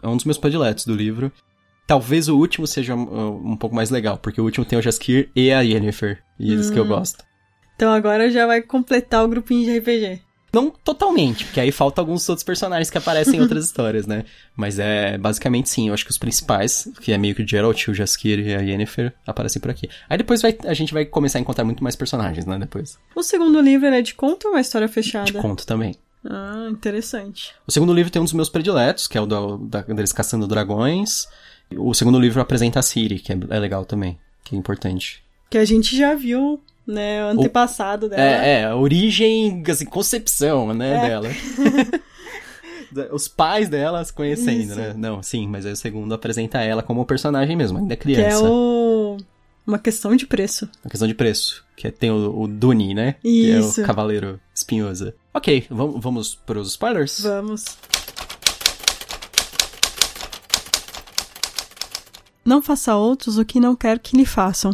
é 0.04 0.08
um 0.08 0.16
dos 0.16 0.26
meus 0.26 0.38
prediletos 0.38 0.86
do 0.86 0.94
livro. 0.94 1.32
Talvez 1.88 2.30
o 2.30 2.38
último 2.38 2.68
seja 2.68 2.94
um, 2.94 3.52
um 3.54 3.58
pouco 3.58 3.76
mais 3.76 3.90
legal, 3.90 4.20
porque 4.20 4.40
o 4.40 4.44
último 4.44 4.64
tem 4.64 4.78
o 4.78 4.82
Jaskier 4.82 5.30
e 5.36 5.52
a 5.52 5.62
Yennefer, 5.62 6.20
e 6.40 6.52
eles 6.52 6.70
Hum. 6.70 6.74
que 6.74 6.80
eu 6.80 6.86
gosto. 6.86 7.24
Então 7.76 7.92
agora 7.92 8.30
já 8.30 8.46
vai 8.46 8.62
completar 8.62 9.26
o 9.26 9.28
grupinho 9.28 9.66
de 9.66 9.80
RPG. 9.80 10.22
Não 10.54 10.70
totalmente, 10.72 11.44
porque 11.46 11.60
aí 11.60 11.72
falta 11.72 12.02
alguns 12.02 12.28
outros 12.30 12.44
personagens 12.44 12.90
que 12.90 12.98
aparecem 12.98 13.36
em 13.38 13.42
outras 13.42 13.66
histórias, 13.68 14.08
né? 14.08 14.24
Mas 14.56 14.80
é 14.80 15.18
basicamente 15.18 15.70
sim, 15.70 15.90
eu 15.90 15.94
acho 15.94 16.06
que 16.06 16.12
os 16.12 16.18
principais, 16.18 16.88
que 17.02 17.12
é 17.12 17.18
meio 17.18 17.36
que 17.36 17.42
o 17.44 17.48
Geralt, 17.48 17.88
o 17.90 17.94
Jaskier 17.94 18.40
e 18.40 18.56
a 18.56 18.60
Yennefer, 18.62 19.14
aparecem 19.26 19.62
por 19.62 19.70
aqui. 19.70 19.90
Aí 20.10 20.18
depois 20.18 20.42
vai- 20.42 20.58
a 20.66 20.74
gente 20.74 20.94
vai 20.94 21.06
começar 21.06 21.38
a 21.38 21.42
encontrar 21.42 21.66
muito 21.66 21.84
mais 21.84 21.96
personagens, 21.96 22.46
né? 22.46 22.58
Depois. 22.58 22.98
O 23.16 23.22
segundo 23.22 23.60
livro 23.62 23.88
é 23.88 24.02
de 24.02 24.14
conto 24.14 24.46
ou 24.48 24.52
é 24.52 24.56
uma 24.56 24.62
história 24.62 24.88
fechada? 24.88 25.26
De 25.26 25.34
conto 25.34 25.66
também. 25.66 25.96
Ah, 26.26 26.68
interessante. 26.72 27.54
O 27.68 27.72
segundo 27.72 27.94
livro 27.94 28.12
tem 28.12 28.22
um 28.22 28.26
dos 28.26 28.34
meus 28.34 28.50
prediletos, 28.50 29.08
que 29.08 29.18
é 29.18 29.22
o 29.22 29.26
do, 29.26 29.58
da, 29.58 29.82
deles 29.82 30.12
caçando 30.12 30.48
dragões. 30.48 31.28
O 31.76 31.94
segundo 31.94 32.20
livro 32.20 32.42
apresenta 32.42 32.80
a 32.80 32.82
Ciri, 32.82 33.20
que 33.20 33.32
é, 33.34 33.38
é 33.50 33.60
legal 33.60 33.86
também, 33.86 34.18
que 34.44 34.56
é 34.56 34.58
importante. 34.58 35.24
Que 35.50 35.58
a 35.58 35.66
gente 35.66 35.96
já 35.96 36.16
viu, 36.16 36.62
né, 36.88 37.26
o 37.26 37.28
antepassado 37.30 38.08
dela. 38.10 38.22
É, 38.22 38.62
é, 38.62 38.66
a 38.66 38.76
origem, 38.76 39.62
assim, 39.70 39.86
concepção, 39.86 40.74
né, 40.74 40.96
É. 40.96 41.10
dela. 41.10 41.30
Os 43.12 43.28
pais 43.28 43.68
dela 43.68 44.04
se 44.04 44.14
conhecendo, 44.14 44.62
Isso. 44.72 44.76
né? 44.76 44.94
Não, 44.98 45.22
sim, 45.22 45.46
mas 45.48 45.66
aí 45.66 45.74
o 45.74 45.76
segundo 45.76 46.14
apresenta 46.14 46.60
ela 46.62 46.82
como 46.82 47.06
personagem 47.06 47.56
mesmo, 47.56 47.78
ainda 47.80 47.96
que 47.98 48.12
é 48.14 48.16
criança. 48.16 48.44
o... 48.50 49.18
uma 49.68 49.78
questão 49.78 50.16
de 50.16 50.26
preço. 50.26 50.70
Uma 50.86 50.90
questão 50.90 51.08
de 51.08 51.14
preço. 51.14 51.66
Que 51.76 51.88
é- 51.88 51.92
tem 51.92 52.10
o, 52.10 52.42
o 52.44 52.48
Duni, 52.48 52.94
né? 52.94 53.16
Que 53.22 53.52
é 53.52 53.60
Isso. 53.60 53.82
o 53.82 53.86
cavaleiro 53.86 54.40
espinhoso. 54.56 55.12
Ok, 55.34 55.68
vamos, 55.70 56.02
vamos 56.02 56.36
pros 56.36 56.70
spoilers? 56.70 57.20
Vamos. 57.22 57.66
Não 62.46 62.62
faça 62.62 62.96
outros 62.96 63.38
o 63.38 63.44
que 63.44 63.60
não 63.60 63.76
quer 63.76 64.00
que 64.00 64.16
lhe 64.16 64.26
façam. 64.26 64.74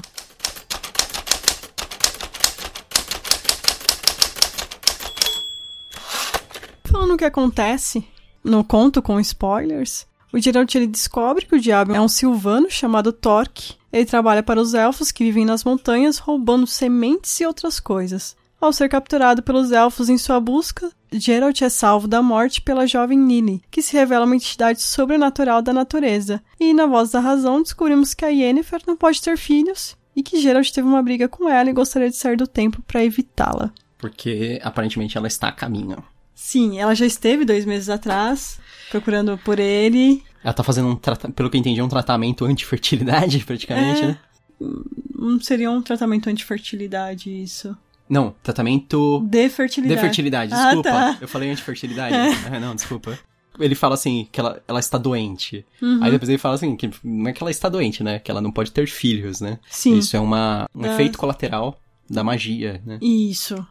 Falando 7.14 7.16
o 7.16 7.18
que 7.18 7.26
acontece 7.26 8.04
no 8.44 8.64
conto 8.64 9.00
com 9.00 9.20
spoilers, 9.20 10.08
o 10.34 10.40
Geralt 10.40 10.74
ele 10.74 10.88
descobre 10.88 11.46
que 11.46 11.56
o 11.56 11.60
diabo 11.60 11.94
é 11.94 12.02
um 12.02 12.08
silvano 12.08 12.72
chamado 12.72 13.14
Torque. 13.14 13.76
Ele 13.92 14.06
trabalha 14.06 14.42
para 14.42 14.60
os 14.60 14.74
elfos 14.74 15.12
que 15.12 15.24
vivem 15.24 15.46
nas 15.46 15.64
montanhas 15.64 16.18
roubando 16.18 16.66
sementes 16.66 17.40
e 17.40 17.46
outras 17.46 17.80
coisas. 17.80 18.36
Ao 18.60 18.74
ser 18.74 18.90
capturado 18.90 19.44
pelos 19.44 19.72
elfos 19.72 20.10
em 20.10 20.18
sua 20.18 20.40
busca, 20.40 20.92
Geralt 21.12 21.62
é 21.62 21.70
salvo 21.70 22.08
da 22.08 22.20
morte 22.20 22.62
pela 22.62 22.88
jovem 22.88 23.28
Lily, 23.28 23.62
que 23.70 23.84
se 23.84 23.94
revela 23.94 24.26
uma 24.26 24.36
entidade 24.36 24.82
sobrenatural 24.82 25.62
da 25.62 25.72
natureza. 25.72 26.42
E 26.60 26.74
na 26.74 26.88
voz 26.88 27.12
da 27.12 27.20
razão 27.20 27.62
descobrimos 27.62 28.16
que 28.16 28.26
a 28.26 28.30
Yennefer 28.30 28.82
não 28.88 28.98
pode 28.98 29.22
ter 29.22 29.38
filhos 29.38 29.96
e 30.16 30.24
que 30.24 30.42
Geralt 30.42 30.72
teve 30.72 30.88
uma 30.88 31.04
briga 31.04 31.28
com 31.28 31.48
ela 31.48 31.70
e 31.70 31.74
gostaria 31.74 32.10
de 32.10 32.16
sair 32.16 32.38
do 32.38 32.48
templo 32.48 32.84
para 32.88 33.04
evitá-la. 33.04 33.72
Porque 34.00 34.60
aparentemente 34.64 35.16
ela 35.16 35.28
está 35.28 35.50
a 35.50 35.52
caminho. 35.52 36.04
Sim, 36.36 36.80
ela 36.80 36.94
já 36.96 37.06
esteve 37.06 37.46
dois 37.46 37.66
meses 37.66 37.90
atrás 37.90 38.60
procurando 38.90 39.38
por 39.40 39.60
ele. 39.60 40.24
Ela 40.44 40.54
tá 40.54 40.64
fazendo 40.64 40.90
um 40.90 40.96
pelo 40.96 41.50
que 41.50 41.58
eu 41.58 41.60
entendi, 41.60 41.82
um 41.82 41.88
tratamento 41.88 42.46
anti-fertilidade, 42.46 43.40
praticamente, 43.46 44.02
É. 44.04 44.08
né? 44.08 44.18
Hum, 44.62 45.40
Seria 45.42 45.72
um 45.72 45.82
tratamento 45.82 46.30
anti-fertilidade, 46.30 47.30
isso. 47.44 47.76
Não, 48.10 48.36
tratamento 48.44 49.26
De 49.30 49.50
fertilidade. 49.50 49.96
de 50.00 50.02
fertilidade, 50.06 50.54
Ah, 50.54 50.66
desculpa. 50.66 50.90
tá. 50.90 51.18
Eu 51.22 51.28
falei 51.28 51.50
anti-fertilidade. 51.52 52.16
Ah, 52.52 52.60
não, 52.60 52.76
desculpa. 52.76 53.18
ele 53.60 53.76
fala 53.76 53.94
assim, 53.96 54.28
que 54.32 54.40
ela, 54.40 54.62
ela 54.68 54.80
está 54.80 54.98
doente. 54.98 55.66
Aí 56.02 56.12
depois 56.12 56.28
ele 56.30 56.38
fala 56.38 56.56
assim, 56.56 56.76
que 56.76 56.90
não 57.04 57.30
é 57.30 57.34
que 57.34 57.42
ela 57.42 57.52
está 57.52 57.70
doente, 57.70 58.04
né? 58.04 58.20
Que 58.20 58.30
ela 58.30 58.42
não 58.42 58.52
pode 58.52 58.72
ter 58.72 58.88
filhos, 58.88 59.40
né? 59.40 59.60
Sim. 59.70 59.98
Isso 59.98 60.16
é 60.18 60.20
uma, 60.20 60.68
um 60.76 60.82
Das- 60.82 60.94
efeito 60.94 61.18
colateral 61.18 61.80
da 62.10 62.24
magia, 62.24 62.82
né? 62.86 62.98
Isso. 63.02 63.66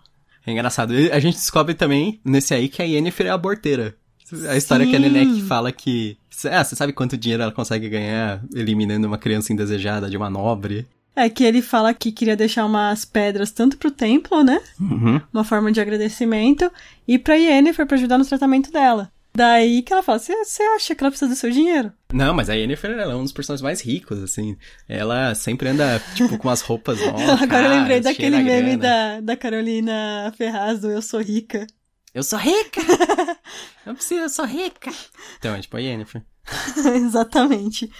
É 0.46 0.52
engraçado. 0.52 0.94
E 0.94 1.10
A 1.10 1.20
gente 1.20 1.34
descobre 1.36 1.74
também, 1.74 2.20
nesse 2.24 2.54
aí, 2.54 2.68
que 2.68 2.82
a 2.82 2.84
Yennefer 2.84 3.26
é 3.26 3.30
aborteira. 3.30 3.94
A 4.48 4.56
história 4.56 4.86
que 4.86 4.96
a 4.96 5.00
Sim. 5.00 5.08
Nenek 5.08 5.42
fala 5.42 5.70
que... 5.70 6.16
Ah, 6.50 6.64
você 6.64 6.74
sabe 6.74 6.92
quanto 6.92 7.16
dinheiro 7.16 7.42
ela 7.42 7.52
consegue 7.52 7.88
ganhar 7.88 8.42
eliminando 8.54 9.06
uma 9.06 9.18
criança 9.18 9.52
indesejada 9.52 10.08
de 10.08 10.16
uma 10.16 10.30
nobre? 10.30 10.86
É 11.14 11.28
que 11.28 11.44
ele 11.44 11.60
fala 11.60 11.92
que 11.92 12.10
queria 12.10 12.34
deixar 12.34 12.64
umas 12.64 13.04
pedras 13.04 13.50
tanto 13.50 13.76
pro 13.76 13.90
templo, 13.90 14.42
né? 14.42 14.60
Uhum. 14.80 15.20
Uma 15.32 15.44
forma 15.44 15.70
de 15.70 15.80
agradecimento, 15.80 16.70
e 17.06 17.18
pra 17.18 17.34
Yennefer 17.34 17.86
pra 17.86 17.98
ajudar 17.98 18.16
no 18.16 18.24
tratamento 18.24 18.72
dela. 18.72 19.12
Daí 19.34 19.82
que 19.82 19.92
ela 19.92 20.02
fala: 20.02 20.18
Você 20.18 20.62
acha 20.76 20.94
que 20.94 21.02
ela 21.02 21.10
precisa 21.10 21.28
do 21.30 21.36
seu 21.36 21.50
dinheiro? 21.50 21.92
Não, 22.12 22.34
mas 22.34 22.50
a 22.50 22.54
Yennefer 22.54 22.90
ela 22.90 23.12
é 23.12 23.16
um 23.16 23.22
dos 23.22 23.32
personagens 23.32 23.62
mais 23.62 23.80
ricos, 23.80 24.22
assim. 24.22 24.56
Ela 24.88 25.34
sempre 25.34 25.68
anda, 25.68 26.00
tipo, 26.14 26.36
com 26.36 26.48
umas 26.48 26.60
roupas 26.60 27.00
novas. 27.00 27.22
Agora 27.42 27.64
eu 27.66 27.70
lembrei 27.70 28.00
daquele 28.00 28.36
meme 28.42 28.76
grana. 28.76 28.78
da, 28.78 29.20
da 29.20 29.36
Carolina 29.36 30.32
Ferraz 30.36 30.80
do 30.80 30.90
Eu 30.90 31.00
Sou 31.00 31.20
Rica. 31.20 31.66
Eu 32.14 32.22
sou 32.22 32.38
rica! 32.38 32.82
Não 33.86 33.94
precisa, 33.94 34.20
eu 34.24 34.28
sou 34.28 34.44
rica! 34.44 34.92
Então, 35.38 35.54
é 35.54 35.60
tipo 35.62 35.78
a 35.78 35.80
Yennefer. 35.80 36.22
Exatamente. 36.94 37.90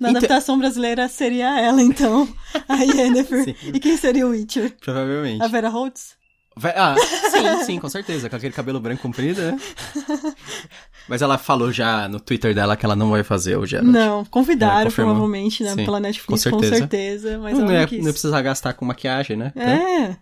Na 0.00 0.10
Então- 0.10 0.18
adaptação 0.18 0.58
brasileira 0.58 1.06
seria 1.08 1.60
ela, 1.60 1.80
então. 1.80 2.28
A 2.68 2.74
Yennefer. 2.82 3.44
Sim. 3.44 3.54
E 3.72 3.78
quem 3.78 3.96
seria 3.96 4.26
o 4.26 4.30
Witcher? 4.30 4.76
Provavelmente. 4.80 5.40
A 5.44 5.46
Vera 5.46 5.68
Holtz? 5.68 6.16
Ah, 6.76 6.94
sim, 7.30 7.64
sim, 7.64 7.78
com 7.78 7.88
certeza. 7.88 8.28
Com 8.28 8.36
aquele 8.36 8.52
cabelo 8.52 8.80
branco 8.80 9.02
comprido, 9.02 9.40
né? 9.40 9.58
Mas 11.08 11.22
ela 11.22 11.38
falou 11.38 11.72
já 11.72 12.08
no 12.08 12.20
Twitter 12.20 12.54
dela 12.54 12.76
que 12.76 12.84
ela 12.84 12.96
não 12.96 13.10
vai 13.10 13.22
fazer 13.22 13.56
o 13.56 13.64
Geralt. 13.66 13.88
Não, 13.88 14.24
convidaram, 14.26 14.88
É, 14.88 14.92
provavelmente, 14.92 15.62
né, 15.62 15.74
Sim, 15.74 15.84
pela 15.84 16.00
Netflix, 16.00 16.44
com 16.44 16.50
com 16.50 16.58
certeza. 16.60 16.76
certeza. 16.76 17.38
mas 17.38 17.58
Não, 17.58 17.70
é, 17.70 17.86
não 17.86 17.98
não 18.04 18.12
precisa 18.12 18.40
gastar 18.42 18.74
com 18.74 18.84
maquiagem, 18.84 19.36
né? 19.36 19.52
É, 19.56 20.16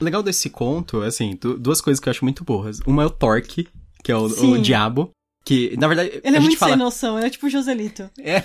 O 0.00 0.04
legal 0.04 0.22
desse 0.22 0.48
conto, 0.48 1.02
assim, 1.02 1.36
du- 1.40 1.58
duas 1.58 1.80
coisas 1.80 2.00
que 2.00 2.08
eu 2.08 2.10
acho 2.10 2.24
muito 2.24 2.42
boas. 2.44 2.80
Uma 2.86 3.02
é 3.02 3.06
o 3.06 3.10
Torque, 3.10 3.68
que 4.02 4.10
é 4.10 4.16
o, 4.16 4.24
o 4.24 4.58
diabo. 4.60 5.10
Que, 5.44 5.76
na 5.76 5.88
verdade, 5.88 6.20
ele 6.22 6.36
é 6.36 6.40
muito 6.40 6.56
fala... 6.56 6.72
sem 6.72 6.78
noção, 6.78 7.18
ele 7.18 7.26
é 7.26 7.30
tipo 7.30 7.46
o 7.46 7.50
Joselito. 7.50 8.08
É. 8.18 8.44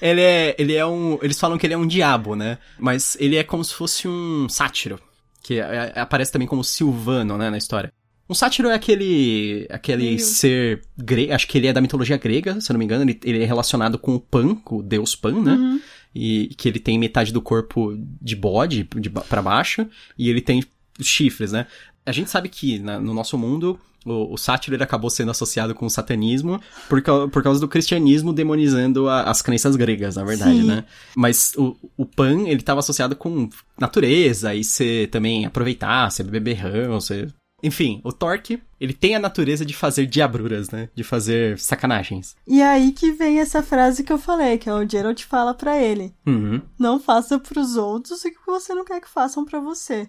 Ele 0.00 0.20
é, 0.20 0.54
ele 0.58 0.74
é 0.74 0.86
um. 0.86 1.18
Eles 1.20 1.38
falam 1.38 1.58
que 1.58 1.66
ele 1.66 1.74
é 1.74 1.76
um 1.78 1.86
diabo, 1.86 2.34
né? 2.34 2.58
Mas 2.78 3.16
ele 3.20 3.36
é 3.36 3.44
como 3.44 3.62
se 3.64 3.74
fosse 3.74 4.08
um 4.08 4.48
sátiro. 4.48 4.98
Que 5.46 5.60
é- 5.60 5.92
é- 5.94 6.00
aparece 6.00 6.32
também 6.32 6.48
como 6.48 6.64
Silvano, 6.64 7.38
né, 7.38 7.50
na 7.50 7.56
história. 7.56 7.92
Um 8.28 8.34
sátiro 8.34 8.68
é 8.68 8.74
aquele. 8.74 9.68
aquele 9.70 10.18
ser 10.18 10.82
grego. 10.98 11.32
Acho 11.32 11.46
que 11.46 11.56
ele 11.56 11.68
é 11.68 11.72
da 11.72 11.80
mitologia 11.80 12.16
grega, 12.16 12.60
se 12.60 12.68
eu 12.68 12.74
não 12.74 12.78
me 12.80 12.84
engano. 12.84 13.04
Ele, 13.04 13.20
ele 13.22 13.42
é 13.44 13.46
relacionado 13.46 13.96
com 13.96 14.16
o 14.16 14.20
Pan, 14.20 14.56
com 14.56 14.78
o 14.78 14.82
deus 14.82 15.14
Pan, 15.14 15.40
né? 15.40 15.52
Uhum. 15.52 15.80
E 16.12 16.48
que 16.56 16.68
ele 16.68 16.80
tem 16.80 16.98
metade 16.98 17.32
do 17.32 17.40
corpo 17.40 17.96
de 18.20 18.34
bode, 18.34 18.88
de 18.96 19.08
pra 19.08 19.40
baixo, 19.40 19.86
e 20.18 20.28
ele 20.28 20.40
tem 20.40 20.64
os 20.98 21.06
chifres, 21.06 21.52
né? 21.52 21.68
A 22.06 22.12
gente 22.12 22.30
sabe 22.30 22.48
que 22.48 22.78
na- 22.78 22.98
no 23.00 23.12
nosso 23.12 23.36
mundo 23.36 23.78
o, 24.04 24.32
o 24.34 24.36
sátiro 24.38 24.76
ele 24.76 24.84
acabou 24.84 25.10
sendo 25.10 25.32
associado 25.32 25.74
com 25.74 25.84
o 25.86 25.90
satanismo 25.90 26.60
por, 26.88 27.02
por 27.02 27.42
causa 27.42 27.58
do 27.60 27.66
cristianismo 27.66 28.32
demonizando 28.32 29.08
a- 29.08 29.24
as 29.24 29.42
crenças 29.42 29.74
gregas, 29.74 30.14
na 30.14 30.22
verdade, 30.24 30.60
Sim. 30.60 30.66
né? 30.66 30.84
Mas 31.16 31.52
o, 31.56 31.76
o 31.96 32.06
Pan, 32.06 32.42
ele 32.46 32.62
tava 32.62 32.78
associado 32.80 33.16
com 33.16 33.48
natureza 33.78 34.54
e 34.54 34.62
ser 34.62 35.08
também 35.10 35.44
aproveitar, 35.44 36.10
ser 36.10 36.22
beberrão, 36.24 37.00
ser... 37.00 37.34
Enfim, 37.62 38.02
o 38.04 38.12
Torque, 38.12 38.62
ele 38.78 38.92
tem 38.92 39.16
a 39.16 39.18
natureza 39.18 39.64
de 39.64 39.74
fazer 39.74 40.06
diabruras, 40.06 40.68
né? 40.70 40.90
De 40.94 41.02
fazer 41.02 41.58
sacanagens. 41.58 42.36
E 42.46 42.60
aí 42.62 42.92
que 42.92 43.12
vem 43.12 43.40
essa 43.40 43.62
frase 43.62 44.04
que 44.04 44.12
eu 44.12 44.18
falei, 44.18 44.58
que 44.58 44.68
é 44.68 44.74
o 44.74 44.86
Geralt 44.88 45.22
fala 45.24 45.54
pra 45.54 45.82
ele. 45.82 46.12
Uhum. 46.26 46.60
Não 46.78 47.00
faça 47.00 47.38
pros 47.38 47.76
outros 47.76 48.22
o 48.22 48.30
que 48.30 48.36
você 48.46 48.74
não 48.74 48.84
quer 48.84 49.00
que 49.00 49.08
façam 49.08 49.42
pra 49.44 49.58
você. 49.58 50.06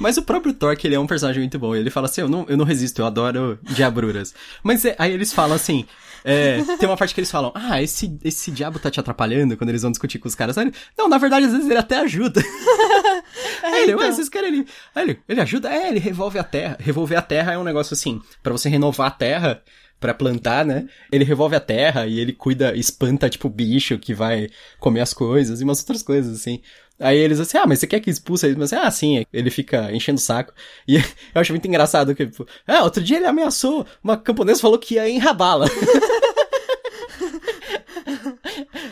Mas 0.00 0.16
o 0.16 0.22
próprio 0.22 0.54
Torque, 0.54 0.86
ele 0.86 0.94
é 0.94 0.98
um 0.98 1.06
personagem 1.06 1.42
muito 1.42 1.58
bom. 1.58 1.76
Ele 1.76 1.90
fala 1.90 2.06
assim, 2.06 2.22
eu 2.22 2.28
não, 2.28 2.46
eu 2.48 2.56
não 2.56 2.64
resisto, 2.64 3.02
eu 3.02 3.06
adoro 3.06 3.58
diabruras. 3.62 4.34
Mas 4.62 4.84
é, 4.84 4.96
aí 4.98 5.12
eles 5.12 5.30
falam 5.30 5.54
assim, 5.54 5.84
é, 6.24 6.62
tem 6.78 6.88
uma 6.88 6.96
parte 6.96 7.14
que 7.14 7.20
eles 7.20 7.30
falam, 7.30 7.52
ah, 7.54 7.82
esse, 7.82 8.18
esse 8.24 8.50
diabo 8.50 8.78
tá 8.78 8.90
te 8.90 8.98
atrapalhando 8.98 9.58
quando 9.58 9.68
eles 9.68 9.82
vão 9.82 9.90
discutir 9.90 10.18
com 10.18 10.26
os 10.26 10.34
caras. 10.34 10.56
Aí 10.56 10.68
ele, 10.68 10.74
não, 10.96 11.06
na 11.06 11.18
verdade, 11.18 11.44
às 11.44 11.52
vezes 11.52 11.68
ele 11.68 11.78
até 11.78 11.98
ajuda. 11.98 12.42
Aí 13.62 13.82
ele, 13.82 13.92
então. 13.92 14.12
vocês 14.12 14.28
querem 14.28 14.48
ele... 14.48 14.66
Aí 14.94 15.04
ele, 15.04 15.20
ele 15.28 15.40
ajuda? 15.40 15.70
É, 15.70 15.88
ele 15.88 16.00
revolve 16.00 16.38
a 16.38 16.44
terra. 16.44 16.76
Revolver 16.80 17.18
a 17.18 17.22
terra 17.22 17.52
é 17.52 17.58
um 17.58 17.62
negócio 17.62 17.92
assim, 17.94 18.20
pra 18.42 18.52
você 18.52 18.68
renovar 18.68 19.08
a 19.08 19.12
terra... 19.12 19.62
Pra 20.00 20.14
plantar, 20.14 20.64
né? 20.64 20.88
Ele 21.12 21.24
revolve 21.24 21.54
a 21.54 21.60
terra 21.60 22.06
e 22.06 22.18
ele 22.18 22.32
cuida, 22.32 22.74
espanta, 22.74 23.28
tipo, 23.28 23.50
bicho 23.50 23.98
que 23.98 24.14
vai 24.14 24.48
comer 24.78 25.00
as 25.00 25.12
coisas 25.12 25.60
e 25.60 25.64
umas 25.64 25.80
outras 25.80 26.02
coisas, 26.02 26.40
assim. 26.40 26.60
Aí 26.98 27.16
eles 27.16 27.40
assim, 27.40 27.56
ah, 27.56 27.66
mas 27.66 27.78
você 27.78 27.86
quer 27.86 28.00
que 28.00 28.10
expulse 28.10 28.46
ele? 28.46 28.56
Mas 28.56 28.72
ah, 28.74 28.90
sim, 28.90 29.24
ele 29.32 29.50
fica 29.50 29.90
enchendo 29.92 30.18
o 30.18 30.22
saco. 30.22 30.52
E 30.86 30.96
eu 31.34 31.40
acho 31.40 31.52
muito 31.52 31.66
engraçado 31.66 32.14
que, 32.14 32.26
tipo, 32.26 32.46
ah, 32.66 32.82
outro 32.82 33.02
dia 33.02 33.16
ele 33.16 33.26
ameaçou, 33.26 33.86
uma 34.02 34.16
camponesa 34.16 34.60
falou 34.60 34.78
que 34.78 34.94
ia 34.94 35.08
enrabá-la. 35.08 35.66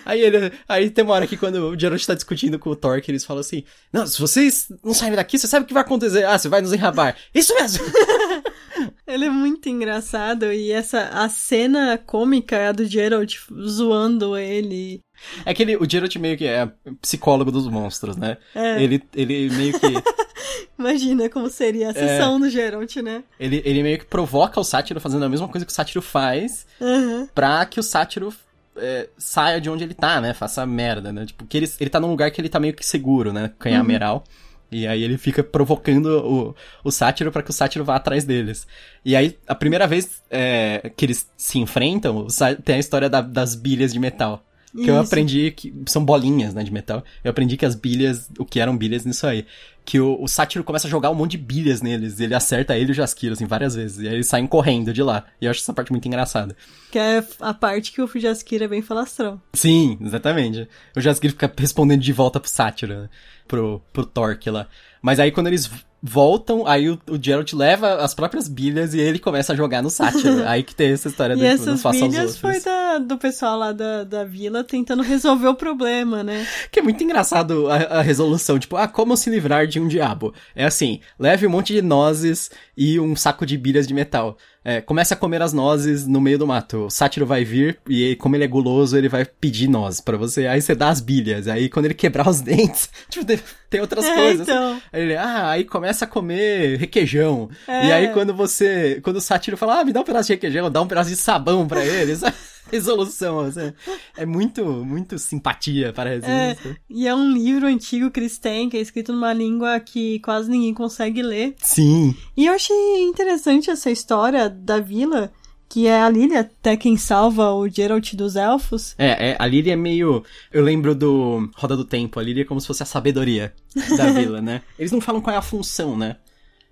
Aí 0.08 0.22
ele, 0.22 0.50
aí 0.66 0.88
tem 0.88 1.04
uma 1.04 1.12
hora 1.12 1.26
que 1.26 1.36
quando 1.36 1.56
o 1.56 1.78
Geralt 1.78 2.02
tá 2.06 2.14
discutindo 2.14 2.58
com 2.58 2.70
o 2.70 2.76
Torque, 2.76 3.10
eles 3.10 3.26
falam 3.26 3.42
assim, 3.42 3.62
não, 3.92 4.06
se 4.06 4.18
vocês 4.18 4.72
não 4.82 4.94
saírem 4.94 5.16
daqui, 5.16 5.38
você 5.38 5.46
sabe 5.46 5.64
o 5.64 5.66
que 5.68 5.74
vai 5.74 5.82
acontecer. 5.82 6.24
Ah, 6.24 6.38
você 6.38 6.48
vai 6.48 6.62
nos 6.62 6.72
enrabar. 6.72 7.14
Isso 7.34 7.54
mesmo! 7.54 7.84
Ele 9.06 9.26
é 9.26 9.30
muito 9.30 9.68
engraçado 9.68 10.52
e 10.52 10.70
essa 10.70 11.08
a 11.12 11.28
cena 11.28 11.98
cômica 11.98 12.56
é 12.56 12.68
a 12.68 12.72
do 12.72 12.84
Geralt 12.84 13.36
zoando 13.66 14.36
ele. 14.36 15.00
É 15.44 15.52
que 15.52 15.62
ele, 15.62 15.76
o 15.76 15.88
Geralt 15.88 16.14
meio 16.16 16.36
que 16.36 16.46
é 16.46 16.70
psicólogo 17.00 17.50
dos 17.50 17.66
monstros, 17.66 18.16
né? 18.16 18.36
É. 18.54 18.82
Ele, 18.82 19.02
ele 19.14 19.50
meio 19.50 19.78
que... 19.78 19.86
Imagina 20.78 21.28
como 21.28 21.48
seria 21.50 21.90
a 21.90 21.92
sessão 21.92 22.38
do 22.38 22.48
Geralt, 22.48 22.96
né? 22.96 23.24
Ele, 23.38 23.60
ele 23.64 23.82
meio 23.82 23.98
que 23.98 24.04
provoca 24.04 24.60
o 24.60 24.64
sátiro 24.64 25.00
fazendo 25.00 25.24
a 25.24 25.28
mesma 25.28 25.48
coisa 25.48 25.66
que 25.66 25.72
o 25.72 25.74
sátiro 25.74 26.00
faz 26.00 26.66
Aham. 26.80 27.28
pra 27.34 27.66
que 27.66 27.80
o 27.80 27.82
sátiro 27.82 28.32
é, 28.76 29.08
saia 29.18 29.60
de 29.60 29.68
onde 29.68 29.84
ele 29.84 29.94
tá, 29.94 30.20
né? 30.20 30.32
Faça 30.32 30.64
merda, 30.64 31.12
né? 31.12 31.26
Tipo, 31.26 31.44
que 31.44 31.56
ele, 31.56 31.70
ele 31.80 31.90
tá 31.90 32.00
num 32.00 32.10
lugar 32.10 32.30
que 32.30 32.40
ele 32.40 32.48
tá 32.48 32.60
meio 32.60 32.74
que 32.74 32.86
seguro, 32.86 33.32
né? 33.32 33.50
Canhameral. 33.58 34.24
E 34.70 34.86
aí 34.86 35.02
ele 35.02 35.16
fica 35.16 35.42
provocando 35.42 36.06
o, 36.06 36.56
o 36.84 36.90
sátiro 36.90 37.32
pra 37.32 37.42
que 37.42 37.50
o 37.50 37.54
sátiro 37.54 37.84
vá 37.84 37.96
atrás 37.96 38.24
deles. 38.24 38.66
E 39.04 39.16
aí, 39.16 39.38
a 39.46 39.54
primeira 39.54 39.86
vez 39.86 40.22
é, 40.30 40.90
que 40.96 41.04
eles 41.06 41.30
se 41.36 41.58
enfrentam, 41.58 42.26
tem 42.64 42.76
a 42.76 42.78
história 42.78 43.08
da- 43.08 43.20
das 43.22 43.54
bilhas 43.54 43.92
de 43.92 43.98
metal. 43.98 44.44
Que 44.72 44.90
eu 44.90 44.94
Isso. 44.94 45.04
aprendi 45.04 45.50
que 45.50 45.72
são 45.86 46.04
bolinhas, 46.04 46.52
né, 46.52 46.62
de 46.62 46.70
metal. 46.70 47.02
Eu 47.24 47.30
aprendi 47.30 47.56
que 47.56 47.64
as 47.64 47.74
bilhas, 47.74 48.30
o 48.38 48.44
que 48.44 48.60
eram 48.60 48.76
bilhas 48.76 49.04
nisso 49.04 49.26
aí. 49.26 49.46
Que 49.84 49.98
o, 49.98 50.22
o 50.22 50.28
sátiro 50.28 50.62
começa 50.62 50.86
a 50.86 50.90
jogar 50.90 51.08
um 51.10 51.14
monte 51.14 51.32
de 51.32 51.38
bilhas 51.38 51.80
neles. 51.80 52.20
Ele 52.20 52.34
acerta 52.34 52.76
ele 52.76 52.90
e 52.90 52.92
o 52.92 52.94
Jaskir, 52.94 53.32
assim, 53.32 53.46
várias 53.46 53.74
vezes. 53.74 54.00
E 54.00 54.08
aí 54.08 54.14
eles 54.14 54.26
saem 54.26 54.46
correndo 54.46 54.92
de 54.92 55.02
lá. 55.02 55.24
E 55.40 55.46
eu 55.46 55.50
acho 55.50 55.60
essa 55.60 55.72
parte 55.72 55.90
muito 55.90 56.06
engraçada. 56.06 56.54
Que 56.92 56.98
é 56.98 57.24
a 57.40 57.54
parte 57.54 57.92
que 57.92 58.02
o 58.02 58.10
Jaskir 58.14 58.62
é 58.62 58.68
bem 58.68 58.82
falastrão. 58.82 59.40
Sim, 59.54 59.96
exatamente. 60.02 60.68
O 60.94 61.00
Jaskir 61.00 61.30
fica 61.30 61.50
respondendo 61.56 62.02
de 62.02 62.12
volta 62.12 62.38
pro 62.38 62.50
sátiro, 62.50 63.02
né? 63.02 63.08
Pro, 63.46 63.82
pro 63.92 64.04
Torque 64.04 64.50
lá. 64.50 64.66
Mas 65.00 65.18
aí 65.18 65.30
quando 65.30 65.46
eles 65.46 65.70
voltam, 66.02 66.66
aí 66.66 66.88
o, 66.88 66.98
o 67.10 67.18
Geralt 67.20 67.52
leva 67.52 67.96
as 67.96 68.14
próprias 68.14 68.46
bilhas 68.48 68.94
e 68.94 69.00
ele 69.00 69.18
começa 69.18 69.52
a 69.52 69.56
jogar 69.56 69.82
no 69.82 69.90
sátiro. 69.90 70.42
aí 70.46 70.62
que 70.62 70.74
tem 70.74 70.92
essa 70.92 71.08
história 71.08 71.36
do 71.36 71.44
essas 71.44 71.82
faça 71.82 72.04
aos 72.04 72.12
bilhas 72.12 72.34
outros. 72.36 72.40
foi 72.40 72.60
da- 72.60 72.98
do 72.98 73.18
pessoal 73.18 73.58
lá 73.58 73.72
da, 73.72 74.04
da 74.04 74.24
vila 74.24 74.62
tentando 74.62 75.02
resolver 75.02 75.48
o 75.48 75.54
problema, 75.54 76.22
né? 76.22 76.46
Que 76.70 76.80
é 76.80 76.82
muito 76.82 77.02
engraçado 77.02 77.68
a, 77.68 77.98
a 77.98 78.02
resolução. 78.02 78.58
Tipo, 78.58 78.76
ah, 78.76 78.86
como 78.88 79.16
se 79.16 79.28
livrar 79.30 79.66
de 79.66 79.80
um 79.80 79.88
diabo? 79.88 80.32
É 80.54 80.64
assim, 80.64 81.00
leve 81.18 81.46
um 81.46 81.50
monte 81.50 81.72
de 81.72 81.82
nozes 81.82 82.50
e 82.76 82.98
um 83.00 83.16
saco 83.16 83.44
de 83.44 83.56
bilhas 83.56 83.86
de 83.86 83.94
metal. 83.94 84.36
É, 84.64 84.80
comece 84.80 85.14
a 85.14 85.16
comer 85.16 85.40
as 85.40 85.52
nozes 85.52 86.06
no 86.06 86.20
meio 86.20 86.38
do 86.38 86.46
mato. 86.46 86.86
O 86.86 86.90
sátiro 86.90 87.24
vai 87.24 87.44
vir 87.44 87.78
e 87.88 88.16
como 88.16 88.36
ele 88.36 88.44
é 88.44 88.48
guloso, 88.48 88.96
ele 88.98 89.08
vai 89.08 89.24
pedir 89.24 89.68
noz 89.68 90.00
pra 90.00 90.16
você. 90.16 90.46
Aí 90.46 90.60
você 90.60 90.74
dá 90.74 90.88
as 90.90 91.00
bilhas. 91.00 91.48
Aí 91.48 91.68
quando 91.68 91.86
ele 91.86 91.94
quebrar 91.94 92.28
os 92.28 92.40
dentes, 92.42 92.90
tipo, 93.08 93.24
tem- 93.24 93.80
outras 93.80 94.04
É, 94.04 94.14
coisas. 94.14 94.48
então. 94.48 94.82
Aí 94.92 95.02
ele, 95.02 95.16
ah, 95.16 95.50
aí 95.50 95.64
começa 95.64 96.04
a 96.04 96.08
comer 96.08 96.76
requeijão. 96.78 97.48
É. 97.66 97.86
E 97.86 97.92
aí 97.92 98.08
quando 98.08 98.34
você, 98.34 99.00
quando 99.02 99.16
o 99.16 99.20
sátiro 99.20 99.56
fala, 99.56 99.80
ah, 99.80 99.84
me 99.84 99.92
dá 99.92 100.00
um 100.00 100.04
pedaço 100.04 100.26
de 100.26 100.32
requeijão, 100.34 100.70
dá 100.70 100.82
um 100.82 100.88
pedaço 100.88 101.08
de 101.10 101.16
sabão 101.16 101.66
pra 101.66 101.84
ele. 101.84 102.16
resolução, 102.72 103.40
assim. 103.40 103.72
É 104.16 104.26
muito, 104.26 104.64
muito 104.64 105.18
simpatia, 105.18 105.92
parece. 105.92 106.26
É, 106.26 106.52
isso. 106.52 106.76
e 106.88 107.06
é 107.06 107.14
um 107.14 107.32
livro 107.32 107.66
antigo 107.66 108.10
têm, 108.40 108.68
que 108.68 108.76
é 108.76 108.80
escrito 108.80 109.12
numa 109.12 109.32
língua 109.32 109.78
que 109.80 110.18
quase 110.20 110.50
ninguém 110.50 110.74
consegue 110.74 111.22
ler. 111.22 111.54
Sim. 111.62 112.14
E 112.36 112.46
eu 112.46 112.52
achei 112.52 113.02
interessante 113.02 113.70
essa 113.70 113.90
história 113.90 114.48
da 114.48 114.80
vila, 114.80 115.32
que 115.68 115.86
é 115.86 116.00
a 116.00 116.08
Lilia, 116.08 116.40
até 116.40 116.76
quem 116.76 116.96
salva 116.96 117.52
o 117.52 117.68
Geralt 117.68 118.14
dos 118.14 118.36
elfos. 118.36 118.94
É, 118.98 119.30
é, 119.30 119.36
a 119.38 119.46
Lyria 119.46 119.74
é 119.74 119.76
meio. 119.76 120.24
Eu 120.52 120.62
lembro 120.62 120.94
do 120.94 121.50
Roda 121.56 121.76
do 121.76 121.84
Tempo. 121.84 122.18
A 122.18 122.22
Lyria 122.22 122.42
é 122.42 122.46
como 122.46 122.60
se 122.60 122.66
fosse 122.66 122.82
a 122.82 122.86
sabedoria 122.86 123.52
da 123.96 124.10
vila, 124.12 124.40
né? 124.40 124.62
Eles 124.78 124.92
não 124.92 125.00
falam 125.00 125.20
qual 125.20 125.34
é 125.34 125.38
a 125.38 125.42
função, 125.42 125.96
né? 125.96 126.16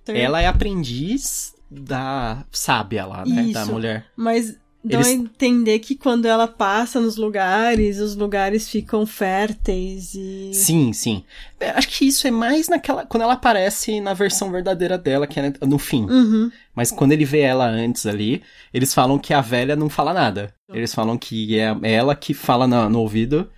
Então, 0.02 0.14
Ela 0.14 0.40
é 0.40 0.46
aprendiz 0.46 1.54
da 1.70 2.44
sábia 2.50 3.04
lá, 3.04 3.24
né? 3.26 3.50
Da 3.52 3.62
Isso. 3.62 3.72
mulher. 3.72 4.06
Mas 4.16 4.56
dão 4.86 5.00
Eles- 5.00 5.12
a 5.12 5.14
entender 5.14 5.78
que 5.80 5.94
quando 5.94 6.26
ela 6.26 6.46
passa 6.46 7.00
nos 7.00 7.16
lugares, 7.16 7.98
os 7.98 8.14
lugares 8.16 8.68
ficam 8.68 9.04
férteis 9.06 10.14
e. 10.14 10.50
Sim, 10.54 10.92
sim. 10.92 11.24
É, 11.60 11.70
acho 11.70 11.88
que 11.88 12.06
isso 12.06 12.26
é 12.26 12.30
mais 12.30 12.68
naquela. 12.68 13.04
Quando 13.06 13.22
ela 13.22 13.34
aparece 13.34 14.00
na 14.00 14.14
versão 14.14 14.50
verdadeira 14.50 14.96
dela, 14.98 15.26
que 15.26 15.38
é 15.40 15.52
no 15.66 15.78
fim. 15.78 16.04
Uhum. 16.08 16.50
Mas 16.74 16.90
quando 16.90 17.12
ele 17.12 17.24
vê 17.24 17.40
ela 17.40 17.66
antes 17.66 18.06
ali, 18.06 18.42
eles 18.72 18.92
falam 18.94 19.18
que 19.18 19.32
a 19.34 19.40
velha 19.40 19.76
não 19.76 19.88
fala 19.88 20.12
nada. 20.12 20.54
Eles 20.72 20.94
falam 20.94 21.16
que 21.16 21.58
é 21.58 21.74
ela 21.82 22.14
que 22.14 22.34
fala 22.34 22.66
na- 22.66 22.88
no 22.88 23.00
ouvido 23.00 23.48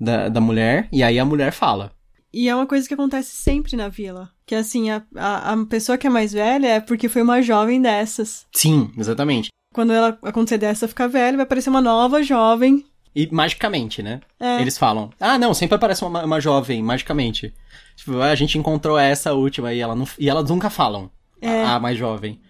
da, 0.00 0.28
da 0.28 0.40
mulher, 0.40 0.88
e 0.92 1.02
aí 1.02 1.18
a 1.18 1.24
mulher 1.24 1.52
fala. 1.52 1.92
E 2.32 2.48
é 2.48 2.54
uma 2.54 2.66
coisa 2.66 2.86
que 2.86 2.92
acontece 2.94 3.34
sempre 3.36 3.74
na 3.76 3.88
vila. 3.88 4.30
Que 4.46 4.54
assim, 4.54 4.90
a, 4.90 5.02
a, 5.16 5.52
a 5.54 5.66
pessoa 5.66 5.96
que 5.96 6.06
é 6.06 6.10
mais 6.10 6.32
velha 6.32 6.66
é 6.68 6.80
porque 6.80 7.08
foi 7.08 7.22
uma 7.22 7.40
jovem 7.40 7.80
dessas. 7.80 8.46
Sim, 8.52 8.90
exatamente. 8.98 9.48
Quando 9.78 9.92
ela 9.92 10.18
acontecer 10.24 10.58
dessa 10.58 10.88
ficar 10.88 11.06
velha, 11.06 11.36
vai 11.36 11.44
aparecer 11.44 11.70
uma 11.70 11.80
nova 11.80 12.20
jovem. 12.20 12.84
E 13.14 13.28
magicamente, 13.30 14.02
né? 14.02 14.18
É. 14.40 14.60
Eles 14.60 14.76
falam, 14.76 15.10
ah, 15.20 15.38
não, 15.38 15.54
sempre 15.54 15.76
aparece 15.76 16.04
uma, 16.04 16.24
uma 16.24 16.40
jovem, 16.40 16.82
magicamente. 16.82 17.54
Tipo, 17.94 18.18
"Ah, 18.18 18.30
a 18.30 18.34
gente 18.34 18.58
encontrou 18.58 18.98
essa 18.98 19.34
última 19.34 19.72
e 19.72 19.78
ela 19.78 19.94
não, 19.94 20.04
e 20.18 20.28
elas 20.28 20.50
nunca 20.50 20.68
falam. 20.68 21.08
É. 21.40 21.62
A, 21.62 21.76
a 21.76 21.78
mais 21.78 21.96
jovem. 21.96 22.40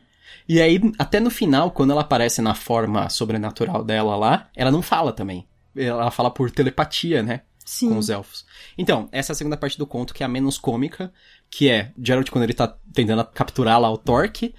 E 0.49 0.59
aí, 0.59 0.81
até 0.99 1.21
no 1.21 1.29
final, 1.29 1.71
quando 1.71 1.91
ela 1.91 2.01
aparece 2.01 2.41
na 2.41 2.55
forma 2.55 3.11
sobrenatural 3.11 3.85
dela 3.85 4.17
lá, 4.17 4.49
ela 4.57 4.71
não 4.71 4.81
fala 4.81 5.13
também. 5.13 5.47
Ela 5.77 6.11
fala 6.11 6.31
por 6.31 6.51
telepatia, 6.51 7.23
né? 7.23 7.43
Sim. 7.69 7.91
com 7.91 7.99
os 7.99 8.09
elfos. 8.09 8.47
Então, 8.79 9.11
essa 9.13 9.33
é 9.33 9.35
a 9.35 9.37
segunda 9.37 9.55
parte 9.55 9.77
do 9.77 9.87
conto, 9.87 10.15
que 10.15 10.23
é 10.23 10.27
a 10.27 10.29
menos 10.29 10.57
cômica, 10.57 11.13
que 11.51 11.69
é 11.69 11.93
Geralt 12.03 12.31
quando 12.31 12.45
ele 12.45 12.55
tá 12.55 12.75
tentando 12.95 13.23
capturar 13.27 13.79
lá 13.79 13.91
o 13.91 13.99
Torque, 13.99 14.55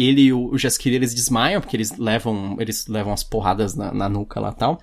ele 0.00 0.22
e 0.22 0.32
o, 0.32 0.50
o 0.52 0.58
Jaskier, 0.58 0.94
eles 0.94 1.14
desmaiam, 1.14 1.60
porque 1.60 1.76
eles 1.76 1.96
levam, 1.98 2.56
eles 2.60 2.86
levam 2.86 3.12
as 3.12 3.22
porradas 3.24 3.74
na, 3.74 3.92
na 3.92 4.08
nuca 4.08 4.38
lá 4.40 4.50
e 4.50 4.54
tal. 4.58 4.80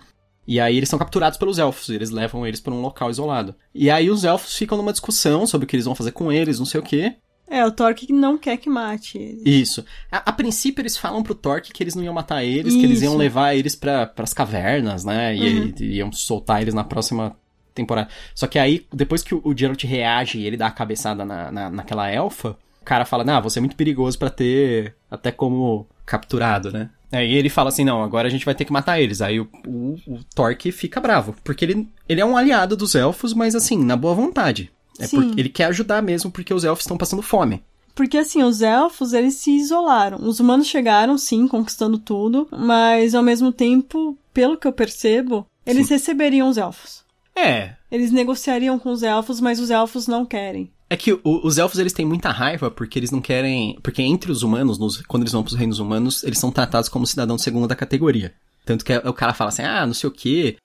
E 0.48 0.60
aí 0.60 0.78
eles 0.78 0.90
são 0.90 1.00
capturados 1.00 1.40
pelos 1.40 1.58
elfos, 1.58 1.90
eles 1.90 2.12
levam 2.12 2.46
eles 2.46 2.60
pra 2.60 2.74
um 2.74 2.82
local 2.82 3.10
isolado. 3.10 3.56
E 3.74 3.90
aí 3.90 4.10
os 4.12 4.24
elfos 4.24 4.56
ficam 4.56 4.78
numa 4.78 4.92
discussão 4.92 5.48
sobre 5.48 5.66
o 5.66 5.68
que 5.68 5.76
eles 5.76 5.86
vão 5.86 5.96
fazer 5.96 6.12
com 6.12 6.32
eles, 6.32 6.60
não 6.60 6.66
sei 6.66 6.80
o 6.80 6.84
quê. 6.84 7.16
É, 7.48 7.64
o 7.66 7.72
Torque 7.72 8.12
não 8.12 8.38
quer 8.38 8.58
que 8.58 8.70
mate 8.70 9.18
ele. 9.18 9.42
Isso. 9.46 9.86
A, 10.12 10.30
a 10.30 10.34
princípio 10.34 10.82
eles 10.82 10.98
falam 10.98 11.22
pro 11.24 11.36
Torque 11.36 11.72
que 11.72 11.82
eles 11.84 11.94
não 11.96 12.04
iam 12.04 12.14
matar 12.14 12.44
eles, 12.44 12.74
que 12.76 12.84
eles 12.84 13.02
iam 13.02 13.14
Isso. 13.14 13.20
levar 13.20 13.56
eles 13.56 13.76
pra, 13.76 14.06
pras 14.08 14.34
cavernas, 14.34 15.04
né? 15.06 15.36
E 15.36 15.60
Uhum. 15.60 15.74
e 15.80 15.84
iam 15.98 16.12
soltar 16.12 16.62
eles 16.62 16.74
na 16.74 16.84
próxima 16.84 17.36
temporada. 17.74 18.10
Só 18.34 18.48
que 18.48 18.58
aí, 18.58 18.86
depois 18.94 19.22
que 19.22 19.36
o, 19.36 19.42
o 19.44 19.56
Geralt 19.56 19.84
reage 19.84 20.40
e 20.40 20.46
ele 20.46 20.58
dá 20.58 20.68
a 20.68 20.72
cabeçada 20.72 21.24
na, 21.26 21.52
na, 21.52 21.70
naquela 21.70 22.10
elfa, 22.10 22.58
cara 22.86 23.06
fala, 23.06 23.24
não, 23.24 23.42
você 23.42 23.60
é 23.60 23.62
muito 23.62 23.76
perigoso 23.76 24.18
pra 24.18 24.30
ter 24.30 24.96
até 25.10 25.32
como 25.32 25.88
capturado, 26.06 26.72
né? 26.72 26.90
Aí 27.12 27.34
ele 27.34 27.50
fala 27.50 27.70
assim, 27.70 27.84
não, 27.84 28.04
agora 28.04 28.28
a 28.28 28.32
gente 28.32 28.46
vai 28.46 28.56
ter 28.56 28.66
que 28.66 28.74
matar 28.74 29.00
eles. 29.00 29.22
Aí 29.22 29.40
o, 29.40 29.48
o, 29.66 29.96
o 30.08 30.20
Torque 30.36 30.72
fica 30.72 31.00
bravo, 31.00 31.36
porque 31.44 31.66
ele, 31.66 31.88
ele 32.08 32.22
é 32.22 32.26
um 32.26 32.38
aliado 32.38 32.76
dos 32.76 32.96
elfos, 32.96 33.34
mas 33.34 33.56
assim, 33.56 33.84
na 33.84 33.96
boa 33.96 34.14
vontade. 34.14 34.72
É 35.00 35.08
Sim. 35.08 35.22
porque 35.22 35.40
ele 35.40 35.50
quer 35.50 35.66
ajudar 35.66 36.02
mesmo 36.02 36.32
porque 36.32 36.54
os 36.54 36.64
elfos 36.64 36.84
estão 36.84 36.98
passando 36.98 37.22
fome. 37.22 37.64
Porque 37.94 38.18
assim, 38.18 38.44
os 38.44 38.62
elfos, 38.62 39.14
eles 39.14 39.36
se 39.36 39.52
isolaram. 39.52 40.20
Os 40.22 40.40
humanos 40.40 40.68
chegaram, 40.68 41.18
sim, 41.18 41.48
conquistando 41.48 41.98
tudo, 41.98 42.48
mas 42.52 43.16
ao 43.16 43.24
mesmo 43.24 43.52
tempo, 43.54 44.18
pelo 44.34 44.58
que 44.58 44.68
eu 44.68 44.74
percebo, 44.74 45.46
eles 45.66 45.90
receberiam 45.90 46.50
os 46.50 46.58
elfos. 46.58 47.06
É, 47.36 47.74
Eles 47.92 48.12
negociariam 48.12 48.80
com 48.80 48.92
os 48.92 49.04
elfos, 49.04 49.42
mas 49.42 49.60
os 49.60 49.70
elfos 49.70 50.08
não 50.08 50.26
querem. 50.26 50.72
É 50.90 50.96
que 50.96 51.14
o- 51.14 51.20
os 51.24 51.58
elfos 51.58 51.80
eles 51.80 51.94
têm 51.94 52.06
muita 52.06 52.30
raiva 52.30 52.70
porque 52.70 53.00
eles 53.00 53.12
não 53.12 53.20
querem. 53.22 53.80
Porque 53.82 54.02
entre 54.02 54.32
os 54.32 54.44
humanos, 54.44 54.78
nos- 54.78 55.02
quando 55.08 55.24
eles 55.24 55.32
vão 55.34 55.44
pros 55.44 55.56
reinos 55.56 55.80
humanos, 55.80 56.24
eles 56.24 56.38
são 56.38 56.52
tratados 56.52 56.90
como 56.90 57.08
cidadãos 57.08 57.42
de 57.42 57.44
segunda 57.46 57.76
categoria. 57.76 58.34
Tanto 58.64 58.86
que 58.86 58.96
o 58.96 59.14
cara 59.14 59.34
fala 59.34 59.50
assim: 59.50 59.64
ah, 59.64 59.86
não 59.86 59.94
sei 59.94 60.08
o 60.10 60.12
quê. 60.14 60.58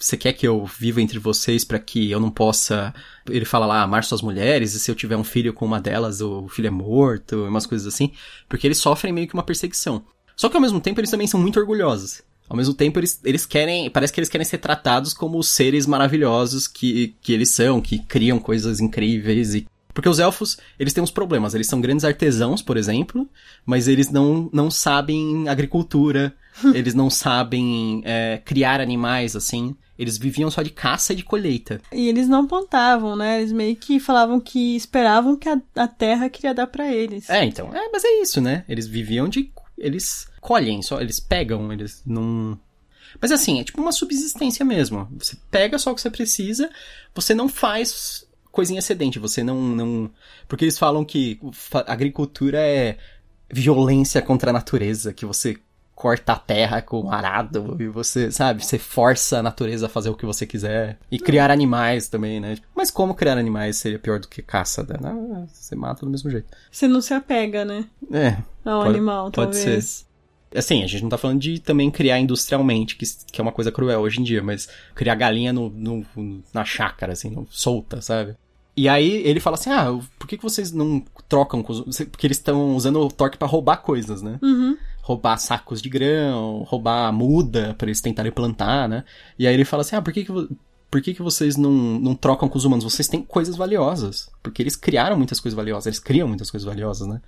Você 0.00 0.16
quer 0.16 0.32
que 0.32 0.46
eu 0.46 0.64
viva 0.64 1.02
entre 1.02 1.18
vocês 1.18 1.64
pra 1.64 1.78
que 1.78 2.08
eu 2.10 2.20
não 2.20 2.30
possa. 2.30 2.94
Ele 3.28 3.44
fala 3.44 3.66
lá, 3.66 3.82
amar 3.82 4.04
suas 4.04 4.22
mulheres, 4.22 4.74
e 4.74 4.78
se 4.80 4.88
eu 4.90 4.94
tiver 4.94 5.16
um 5.16 5.24
filho 5.24 5.52
com 5.52 5.64
uma 5.66 5.80
delas, 5.80 6.20
o 6.20 6.46
filho 6.48 6.68
é 6.68 6.70
morto, 6.70 7.44
umas 7.46 7.66
coisas 7.66 7.92
assim. 7.92 8.12
Porque 8.48 8.64
eles 8.66 8.78
sofrem 8.78 9.12
meio 9.12 9.26
que 9.26 9.34
uma 9.34 9.42
perseguição. 9.42 10.04
Só 10.36 10.48
que 10.48 10.56
ao 10.56 10.62
mesmo 10.62 10.80
tempo 10.80 11.00
eles 11.00 11.10
também 11.10 11.26
são 11.26 11.40
muito 11.40 11.58
orgulhosos. 11.58 12.22
Ao 12.48 12.56
mesmo 12.56 12.74
tempo 12.74 12.98
eles, 13.00 13.20
eles 13.24 13.44
querem. 13.44 13.90
Parece 13.90 14.12
que 14.12 14.20
eles 14.20 14.28
querem 14.28 14.44
ser 14.44 14.58
tratados 14.58 15.12
como 15.12 15.36
os 15.36 15.48
seres 15.48 15.84
maravilhosos 15.84 16.68
que, 16.68 17.16
que 17.20 17.32
eles 17.32 17.50
são, 17.50 17.80
que 17.80 17.98
criam 17.98 18.38
coisas 18.38 18.78
incríveis 18.80 19.54
e. 19.54 19.66
Porque 19.98 20.08
os 20.08 20.20
elfos, 20.20 20.56
eles 20.78 20.92
têm 20.92 21.02
uns 21.02 21.10
problemas. 21.10 21.56
Eles 21.56 21.66
são 21.66 21.80
grandes 21.80 22.04
artesãos, 22.04 22.62
por 22.62 22.76
exemplo, 22.76 23.28
mas 23.66 23.88
eles 23.88 24.08
não, 24.12 24.48
não 24.52 24.70
sabem 24.70 25.48
agricultura, 25.48 26.32
eles 26.72 26.94
não 26.94 27.10
sabem 27.10 28.00
é, 28.04 28.40
criar 28.44 28.80
animais, 28.80 29.34
assim. 29.34 29.74
Eles 29.98 30.16
viviam 30.16 30.52
só 30.52 30.62
de 30.62 30.70
caça 30.70 31.12
e 31.12 31.16
de 31.16 31.24
colheita. 31.24 31.80
E 31.92 32.06
eles 32.06 32.28
não 32.28 32.46
plantavam, 32.46 33.16
né? 33.16 33.40
Eles 33.40 33.50
meio 33.50 33.74
que 33.74 33.98
falavam 33.98 34.38
que 34.38 34.76
esperavam 34.76 35.34
que 35.34 35.48
a, 35.48 35.60
a 35.74 35.88
terra 35.88 36.30
queria 36.30 36.54
dar 36.54 36.68
pra 36.68 36.94
eles. 36.94 37.28
É, 37.28 37.44
então. 37.44 37.74
É, 37.74 37.88
mas 37.90 38.04
é 38.04 38.22
isso, 38.22 38.40
né? 38.40 38.64
Eles 38.68 38.86
viviam 38.86 39.28
de. 39.28 39.50
Eles 39.76 40.28
colhem, 40.40 40.80
só 40.80 41.00
eles 41.00 41.18
pegam, 41.18 41.72
eles 41.72 42.04
não. 42.06 42.56
Mas 43.20 43.32
assim, 43.32 43.58
é 43.58 43.64
tipo 43.64 43.82
uma 43.82 43.90
subsistência 43.90 44.64
mesmo. 44.64 45.08
Você 45.18 45.36
pega 45.50 45.76
só 45.76 45.90
o 45.90 45.94
que 45.96 46.00
você 46.00 46.10
precisa, 46.10 46.70
você 47.12 47.34
não 47.34 47.48
faz 47.48 48.27
coisinha 48.58 48.80
excedente, 48.80 49.20
você 49.20 49.44
não. 49.44 49.56
não... 49.60 50.10
Porque 50.48 50.64
eles 50.64 50.76
falam 50.76 51.04
que 51.04 51.38
agricultura 51.86 52.58
é 52.58 52.96
violência 53.48 54.20
contra 54.20 54.50
a 54.50 54.52
natureza, 54.52 55.12
que 55.12 55.24
você 55.24 55.56
corta 55.94 56.32
a 56.32 56.36
terra 56.36 56.82
com 56.82 57.02
um 57.02 57.10
arado 57.10 57.76
e 57.80 57.86
você, 57.88 58.30
sabe, 58.32 58.64
você 58.64 58.78
força 58.78 59.38
a 59.38 59.42
natureza 59.42 59.86
a 59.86 59.88
fazer 59.88 60.10
o 60.10 60.14
que 60.16 60.26
você 60.26 60.44
quiser. 60.46 60.98
E 61.10 61.18
criar 61.20 61.50
animais 61.52 62.08
também, 62.08 62.40
né? 62.40 62.56
Mas 62.74 62.90
como 62.90 63.14
criar 63.14 63.38
animais 63.38 63.76
seria 63.76 63.98
pior 63.98 64.18
do 64.18 64.26
que 64.28 64.42
caça? 64.42 64.82
né? 64.82 64.96
Não, 65.00 65.48
você 65.52 65.76
mata 65.76 66.04
do 66.04 66.10
mesmo 66.10 66.28
jeito. 66.30 66.46
Você 66.70 66.86
não 66.88 67.00
se 67.00 67.14
apega, 67.14 67.64
né? 67.64 67.84
É, 68.12 68.36
Ao 68.64 68.82
Pode- 68.82 68.90
animal, 68.90 69.30
pode 69.30 69.52
talvez. 69.58 70.06
Assim, 70.54 70.82
a 70.82 70.86
gente 70.86 71.02
não 71.02 71.10
tá 71.10 71.18
falando 71.18 71.40
de 71.40 71.58
também 71.60 71.90
criar 71.90 72.18
industrialmente, 72.18 72.96
que, 72.96 73.04
que 73.30 73.40
é 73.40 73.42
uma 73.42 73.52
coisa 73.52 73.70
cruel 73.70 74.00
hoje 74.00 74.18
em 74.20 74.24
dia, 74.24 74.42
mas 74.42 74.66
criar 74.94 75.14
galinha 75.14 75.52
no, 75.52 75.68
no- 75.68 76.06
na 76.54 76.64
chácara, 76.64 77.12
assim, 77.12 77.46
solta, 77.50 78.00
sabe? 78.00 78.34
E 78.78 78.88
aí 78.88 79.26
ele 79.26 79.40
fala 79.40 79.56
assim, 79.56 79.70
ah, 79.70 79.98
por 80.16 80.28
que, 80.28 80.36
que 80.36 80.42
vocês 80.44 80.70
não 80.70 81.04
trocam 81.28 81.64
com 81.64 81.72
os... 81.72 81.98
Porque 81.98 82.24
eles 82.24 82.36
estão 82.36 82.76
usando 82.76 83.00
o 83.00 83.10
Torque 83.10 83.36
pra 83.36 83.48
roubar 83.48 83.78
coisas, 83.78 84.22
né? 84.22 84.38
Uhum. 84.40 84.76
Roubar 85.02 85.36
sacos 85.36 85.82
de 85.82 85.88
grão, 85.88 86.62
roubar 86.62 87.12
muda 87.12 87.74
pra 87.76 87.88
eles 87.88 88.00
tentarem 88.00 88.30
plantar, 88.30 88.88
né? 88.88 89.02
E 89.36 89.48
aí 89.48 89.54
ele 89.54 89.64
fala 89.64 89.80
assim, 89.80 89.96
ah, 89.96 90.02
por 90.02 90.12
que 90.12 90.24
que... 90.24 90.32
Por 90.90 91.02
que, 91.02 91.12
que 91.12 91.20
vocês 91.20 91.56
não, 91.56 91.70
não 91.70 92.14
trocam 92.14 92.48
com 92.48 92.56
os 92.56 92.64
humanos? 92.64 92.84
Vocês 92.84 93.08
têm 93.08 93.20
coisas 93.20 93.56
valiosas. 93.56 94.30
Porque 94.42 94.62
eles 94.62 94.76
criaram 94.76 95.18
muitas 95.18 95.40
coisas 95.40 95.56
valiosas. 95.56 95.86
Eles 95.86 95.98
criam 95.98 96.28
muitas 96.28 96.50
coisas 96.50 96.64
valiosas, 96.64 97.06
né? 97.06 97.20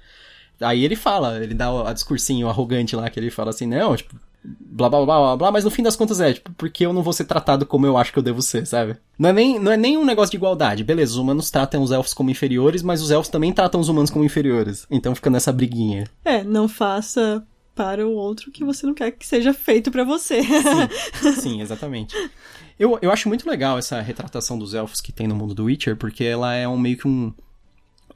Aí 0.61 0.85
ele 0.85 0.95
fala, 0.95 1.43
ele 1.43 1.53
dá 1.53 1.71
o 1.71 1.87
a 1.87 1.93
discursinho 1.93 2.49
arrogante 2.49 2.95
lá, 2.95 3.11
que 3.11 3.19
ele 3.19 3.31
fala 3.31 3.51
assim, 3.51 3.67
não, 3.67 3.97
tipo, 3.97 4.15
blá 4.45 4.89
blá 4.89 5.05
blá 5.05 5.19
blá 5.19 5.37
blá, 5.37 5.53
mas 5.53 5.65
no 5.65 5.71
fim 5.71 5.83
das 5.83 5.97
contas 5.97 6.21
é, 6.21 6.33
tipo, 6.33 6.53
porque 6.53 6.85
eu 6.85 6.93
não 6.93 7.03
vou 7.03 7.13
ser 7.13 7.25
tratado 7.25 7.67
como 7.67 7.87
eu 7.87 7.97
acho 7.97 8.13
que 8.13 8.19
eu 8.19 8.23
devo 8.23 8.43
ser, 8.43 8.67
sabe? 8.67 8.97
Não 9.19 9.29
é 9.29 9.33
nem, 9.33 9.59
não 9.59 9.73
é 9.73 9.77
nem 9.77 9.97
um 9.97 10.05
negócio 10.05 10.31
de 10.31 10.37
igualdade, 10.37 10.85
beleza, 10.85 11.13
os 11.13 11.19
humanos 11.19 11.51
tratam 11.51 11.83
os 11.83 11.93
elfos 11.93 12.15
como 12.15 12.31
inferiores, 12.31 12.83
mas 12.83 13.03
os 13.03 13.11
elfos 13.11 13.29
também 13.29 13.53
tratam 13.53 13.81
os 13.81 13.89
humanos 13.89 14.11
como 14.11 14.25
inferiores. 14.25 14.87
Então 14.91 15.15
fica 15.15 15.31
nessa 15.31 15.53
briguinha. 15.53 16.05
É, 16.25 16.43
não 16.43 16.69
faça 16.69 17.45
para 17.75 18.07
o 18.07 18.13
outro 18.13 18.51
que 18.51 18.65
você 18.65 18.87
não 18.87 18.95
quer 18.95 19.11
que 19.13 19.27
seja 19.27 19.55
feito 19.55 19.91
pra 19.91 20.05
você. 20.05 20.43
Sim, 21.41 21.63
exatamente. 21.63 22.15
Eu, 22.79 22.99
eu 23.01 23.11
acho 23.11 23.29
muito 23.29 23.49
legal 23.49 23.79
essa 23.79 24.01
retratação 24.01 24.59
dos 24.59 24.75
elfos 24.75 25.01
que 25.01 25.13
tem 25.13 25.27
no 25.27 25.35
mundo 25.35 25.55
do 25.55 25.65
Witcher, 25.65 25.97
porque 25.97 26.25
ela 26.25 26.55
é 26.55 26.67
um 26.67 26.79
meio 26.79 26.97
que 26.97 27.09
um. 27.09 27.33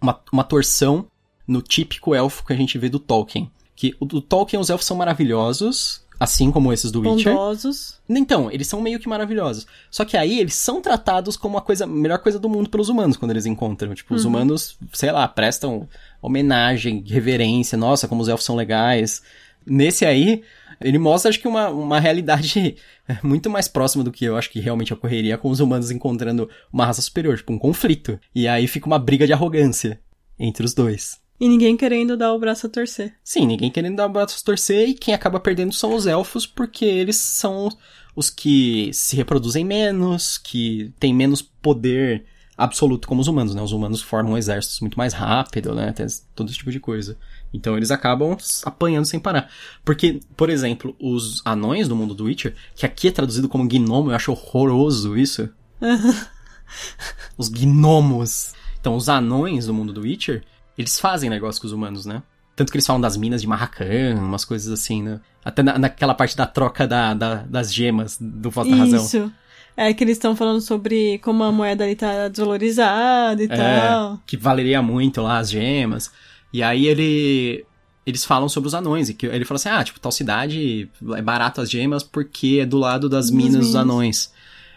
Uma, 0.00 0.20
uma 0.30 0.44
torção 0.44 1.06
no 1.46 1.62
típico 1.62 2.14
elfo 2.14 2.44
que 2.44 2.52
a 2.52 2.56
gente 2.56 2.76
vê 2.76 2.88
do 2.88 2.98
Tolkien. 2.98 3.50
Que 3.74 3.94
o 3.98 4.04
do 4.04 4.20
Tolkien 4.20 4.60
os 4.60 4.68
elfos 4.68 4.86
são 4.86 4.96
maravilhosos, 4.96 6.03
assim 6.18 6.50
como 6.50 6.72
esses 6.72 6.90
do 6.90 7.00
Witcher. 7.00 7.32
Bondosos. 7.32 7.98
Então, 8.08 8.50
eles 8.50 8.66
são 8.66 8.80
meio 8.80 8.98
que 8.98 9.08
maravilhosos. 9.08 9.66
Só 9.90 10.04
que 10.04 10.16
aí 10.16 10.38
eles 10.38 10.54
são 10.54 10.80
tratados 10.80 11.36
como 11.36 11.58
a 11.58 11.62
coisa, 11.62 11.86
melhor 11.86 12.18
coisa 12.18 12.38
do 12.38 12.48
mundo 12.48 12.70
pelos 12.70 12.88
humanos 12.88 13.16
quando 13.16 13.32
eles 13.32 13.46
encontram. 13.46 13.94
Tipo, 13.94 14.14
os 14.14 14.24
humanos, 14.24 14.78
sei 14.92 15.10
lá, 15.10 15.26
prestam 15.26 15.88
homenagem, 16.22 17.04
reverência. 17.06 17.76
Nossa, 17.76 18.08
como 18.08 18.22
os 18.22 18.28
elfos 18.28 18.46
são 18.46 18.56
legais. 18.56 19.22
Nesse 19.66 20.04
aí, 20.04 20.42
ele 20.80 20.98
mostra, 20.98 21.28
acho 21.28 21.40
que, 21.40 21.48
uma, 21.48 21.68
uma 21.68 21.98
realidade 21.98 22.76
muito 23.22 23.50
mais 23.50 23.68
próxima 23.68 24.04
do 24.04 24.12
que 24.12 24.24
eu 24.24 24.36
acho 24.36 24.50
que 24.50 24.60
realmente 24.60 24.92
ocorreria 24.92 25.38
com 25.38 25.50
os 25.50 25.60
humanos 25.60 25.90
encontrando 25.90 26.48
uma 26.72 26.86
raça 26.86 27.02
superior, 27.02 27.36
tipo, 27.36 27.52
um 27.52 27.58
conflito. 27.58 28.18
E 28.34 28.46
aí 28.46 28.66
fica 28.66 28.86
uma 28.86 28.98
briga 28.98 29.26
de 29.26 29.32
arrogância 29.32 30.00
entre 30.38 30.64
os 30.64 30.74
dois. 30.74 31.23
E 31.44 31.48
ninguém 31.48 31.76
querendo 31.76 32.16
dar 32.16 32.32
o 32.32 32.38
braço 32.38 32.66
a 32.66 32.70
torcer. 32.70 33.14
Sim, 33.22 33.44
ninguém 33.44 33.70
querendo 33.70 33.96
dar 33.96 34.06
o 34.06 34.08
braço 34.08 34.38
a 34.40 34.46
torcer 34.46 34.88
e 34.88 34.94
quem 34.94 35.12
acaba 35.12 35.38
perdendo 35.38 35.74
são 35.74 35.94
os 35.94 36.06
elfos, 36.06 36.46
porque 36.46 36.86
eles 36.86 37.16
são 37.16 37.68
os 38.16 38.30
que 38.30 38.90
se 38.94 39.14
reproduzem 39.14 39.62
menos, 39.62 40.38
que 40.38 40.90
têm 40.98 41.12
menos 41.12 41.42
poder 41.42 42.24
absoluto 42.56 43.06
como 43.06 43.20
os 43.20 43.28
humanos, 43.28 43.54
né? 43.54 43.60
Os 43.60 43.72
humanos 43.72 44.00
formam 44.00 44.38
exércitos 44.38 44.80
muito 44.80 44.96
mais 44.96 45.12
rápido, 45.12 45.74
né? 45.74 45.92
Tem 45.92 46.06
todo 46.34 46.48
esse 46.48 46.56
tipo 46.56 46.72
de 46.72 46.80
coisa. 46.80 47.14
Então 47.52 47.76
eles 47.76 47.90
acabam 47.90 48.38
apanhando 48.64 49.04
sem 49.04 49.20
parar. 49.20 49.50
Porque, 49.84 50.20
por 50.34 50.48
exemplo, 50.48 50.96
os 50.98 51.42
anões 51.44 51.86
do 51.88 51.94
mundo 51.94 52.14
do 52.14 52.24
Witcher, 52.24 52.54
que 52.74 52.86
aqui 52.86 53.08
é 53.08 53.12
traduzido 53.12 53.50
como 53.50 53.68
gnomo, 53.68 54.10
eu 54.10 54.16
acho 54.16 54.32
horroroso 54.32 55.14
isso. 55.14 55.50
os 57.36 57.50
gnomos. 57.50 58.54
Então, 58.80 58.96
os 58.96 59.10
anões 59.10 59.66
do 59.66 59.74
mundo 59.74 59.92
do 59.92 60.00
Witcher, 60.00 60.42
eles 60.76 60.98
fazem 61.00 61.28
negócio 61.30 61.60
com 61.60 61.66
os 61.66 61.72
humanos, 61.72 62.04
né? 62.06 62.22
Tanto 62.56 62.70
que 62.70 62.76
eles 62.76 62.86
falam 62.86 63.00
das 63.00 63.16
minas 63.16 63.40
de 63.42 63.48
Marracan, 63.48 64.14
umas 64.16 64.44
coisas 64.44 64.72
assim, 64.72 65.02
né? 65.02 65.20
Até 65.44 65.62
na, 65.62 65.76
naquela 65.78 66.14
parte 66.14 66.36
da 66.36 66.46
troca 66.46 66.86
da, 66.86 67.12
da, 67.14 67.34
das 67.42 67.72
gemas 67.74 68.16
do 68.20 68.48
Voz 68.50 68.68
da 68.68 68.76
Razão. 68.76 69.04
Isso. 69.04 69.32
É 69.76 69.92
que 69.92 70.04
eles 70.04 70.16
estão 70.16 70.36
falando 70.36 70.60
sobre 70.60 71.18
como 71.18 71.42
a 71.42 71.50
moeda 71.50 71.82
ali 71.82 71.96
tá 71.96 72.28
desvalorizada 72.28 73.42
e 73.42 73.46
É, 73.50 73.56
tal. 73.88 74.20
que 74.24 74.36
valeria 74.36 74.80
muito 74.80 75.20
lá 75.20 75.38
as 75.38 75.50
gemas. 75.50 76.12
E 76.52 76.62
aí 76.62 76.86
ele. 76.86 77.64
Eles 78.06 78.24
falam 78.24 78.48
sobre 78.48 78.68
os 78.68 78.74
anões. 78.74 79.08
E 79.08 79.14
que 79.14 79.26
ele 79.26 79.44
fala 79.44 79.56
assim: 79.56 79.68
ah, 79.70 79.82
tipo, 79.82 79.98
tal 79.98 80.12
cidade 80.12 80.88
é 81.16 81.22
barato 81.22 81.60
as 81.60 81.68
gemas 81.70 82.02
porque 82.04 82.58
é 82.62 82.66
do 82.66 82.76
lado 82.78 83.08
das 83.08 83.26
Das 83.26 83.30
minas 83.34 83.56
dos 83.56 83.68
minas. 83.70 83.74
anões. 83.82 84.32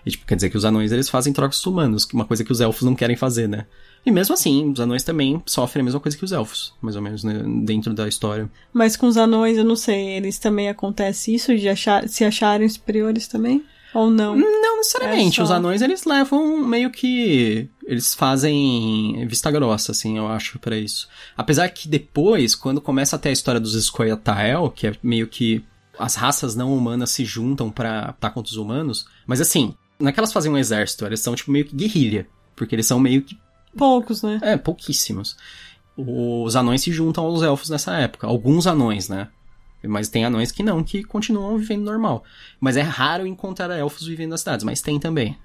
E, 0.07 0.11
tipo, 0.11 0.25
quer 0.25 0.35
dizer 0.35 0.49
que 0.49 0.57
os 0.57 0.63
anões 0.63 0.91
eles 0.93 1.09
fazem 1.09 1.33
trocas 1.33 1.63
humanos, 1.65 2.05
que 2.05 2.13
uma 2.15 2.23
coisa 2.25 2.43
que 2.43 2.51
os 2.51 2.61
elfos 2.61 2.83
não 2.83 2.95
querem 2.95 3.17
fazer, 3.17 3.47
né? 3.49 3.65
E 4.05 4.11
mesmo 4.11 4.33
assim, 4.33 4.71
os 4.71 4.79
anões 4.79 5.03
também 5.03 5.41
sofrem 5.45 5.81
a 5.81 5.83
mesma 5.83 5.99
coisa 5.99 6.17
que 6.17 6.23
os 6.23 6.31
elfos, 6.31 6.73
mais 6.81 6.95
ou 6.95 7.01
menos, 7.01 7.25
né? 7.25 7.43
Dentro 7.65 7.93
da 7.93 8.07
história. 8.07 8.49
Mas 8.71 8.95
com 8.95 9.05
os 9.07 9.17
anões, 9.17 9.57
eu 9.57 9.65
não 9.65 9.75
sei, 9.75 10.11
eles 10.15 10.39
também 10.39 10.69
acontece 10.69 11.35
isso 11.35 11.53
de 11.57 11.67
achar, 11.67 12.07
se 12.07 12.23
acharem 12.23 12.69
superiores 12.69 13.27
também? 13.27 13.65
Ou 13.93 14.09
não? 14.09 14.35
Não 14.35 14.77
necessariamente. 14.77 15.33
É 15.33 15.35
só- 15.37 15.43
Os 15.43 15.51
anões, 15.51 15.81
eles 15.81 16.05
levam 16.05 16.57
meio 16.65 16.89
que. 16.91 17.67
Eles 17.85 18.13
fazem 18.13 19.25
vista 19.27 19.49
grossa, 19.51 19.91
assim, 19.91 20.17
eu 20.17 20.27
acho, 20.27 20.59
pra 20.59 20.77
isso. 20.77 21.07
Apesar 21.35 21.67
que 21.69 21.87
depois, 21.87 22.53
quando 22.55 22.79
começa 22.81 23.15
a 23.15 23.19
ter 23.19 23.29
a 23.29 23.33
história 23.33 23.59
dos 23.59 23.73
Scoia'tael, 23.85 24.69
que 24.69 24.87
é 24.87 24.93
meio 25.01 25.27
que 25.27 25.63
as 25.97 26.15
raças 26.15 26.55
não 26.55 26.75
humanas 26.75 27.09
se 27.11 27.25
juntam 27.25 27.69
pra 27.71 28.13
estar 28.15 28.29
contra 28.29 28.51
os 28.51 28.57
humanos. 28.57 29.05
Mas 29.25 29.41
assim, 29.41 29.73
não 29.99 30.09
é 30.09 30.11
que 30.11 30.19
elas 30.19 30.33
fazem 30.33 30.51
um 30.51 30.57
exército, 30.57 31.05
eles 31.05 31.19
são 31.19 31.35
tipo 31.35 31.51
meio 31.51 31.65
que 31.65 31.75
guerrilha. 31.75 32.27
Porque 32.55 32.73
eles 32.75 32.87
são 32.87 32.99
meio 32.99 33.21
que. 33.21 33.37
Poucos, 33.77 34.23
né? 34.23 34.39
É, 34.41 34.57
pouquíssimos. 34.57 35.37
Os 35.95 36.55
anões 36.55 36.81
se 36.81 36.91
juntam 36.91 37.23
aos 37.23 37.41
elfos 37.43 37.69
nessa 37.69 37.95
época. 37.97 38.27
Alguns 38.27 38.67
anões, 38.67 39.07
né? 39.07 39.29
Mas 39.83 40.09
tem 40.09 40.25
anões 40.25 40.51
que 40.51 40.63
não, 40.63 40.83
que 40.83 41.03
continuam 41.03 41.57
vivendo 41.57 41.85
normal. 41.85 42.23
Mas 42.59 42.75
é 42.77 42.81
raro 42.81 43.27
encontrar 43.27 43.69
elfos 43.77 44.07
vivendo 44.07 44.31
nas 44.31 44.41
cidades, 44.41 44.65
mas 44.65 44.81
tem 44.81 44.99
também. 44.99 45.37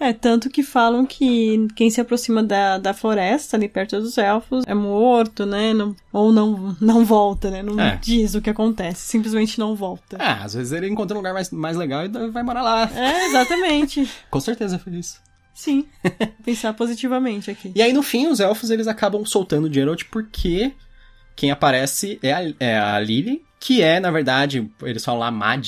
É, 0.00 0.12
tanto 0.12 0.50
que 0.50 0.62
falam 0.64 1.06
que 1.06 1.68
quem 1.76 1.88
se 1.88 2.00
aproxima 2.00 2.42
da, 2.42 2.76
da 2.78 2.92
floresta, 2.92 3.56
ali 3.56 3.68
perto 3.68 4.00
dos 4.00 4.18
elfos, 4.18 4.64
é 4.66 4.74
morto, 4.74 5.46
né? 5.46 5.72
Não- 5.72 5.94
ou 6.12 6.32
não, 6.32 6.76
não 6.80 7.04
volta, 7.04 7.50
né? 7.50 7.62
Não 7.62 7.78
É. 7.80 7.98
diz 8.02 8.34
o 8.34 8.42
que 8.42 8.50
acontece, 8.50 9.00
simplesmente 9.06 9.58
não 9.60 9.76
volta. 9.76 10.16
Ah, 10.18 10.42
às 10.42 10.54
vezes 10.54 10.72
ele 10.72 10.88
encontra 10.88 11.14
um 11.16 11.20
lugar 11.20 11.32
mais, 11.32 11.50
mais 11.50 11.76
legal 11.76 12.04
e 12.04 12.08
vai 12.30 12.42
morar 12.42 12.62
lá. 12.62 12.90
É, 12.94 13.26
exatamente. 13.26 14.08
Com 14.28 14.40
certeza 14.40 14.78
foi 14.78 14.94
isso. 14.94 15.20
Sim. 15.54 15.86
Pensar 16.44 16.72
positivamente 16.74 17.50
aqui. 17.50 17.70
E 17.74 17.80
aí, 17.82 17.92
no 17.92 18.02
fim, 18.02 18.26
os 18.26 18.40
elfos 18.40 18.70
eles 18.70 18.88
acabam 18.88 19.24
soltando 19.24 19.68
o 19.68 19.72
Geralt 19.72 20.02
porque 20.10 20.72
quem 21.36 21.50
aparece 21.50 22.18
é 22.22 22.32
a, 22.32 22.52
é 22.58 22.78
a 22.78 22.98
Lily, 22.98 23.42
que 23.64 23.80
é, 23.80 24.00
na 24.00 24.10
verdade, 24.10 24.68
eles 24.82 25.04
falam 25.04 25.20
lá 25.20 25.30
Mad 25.30 25.64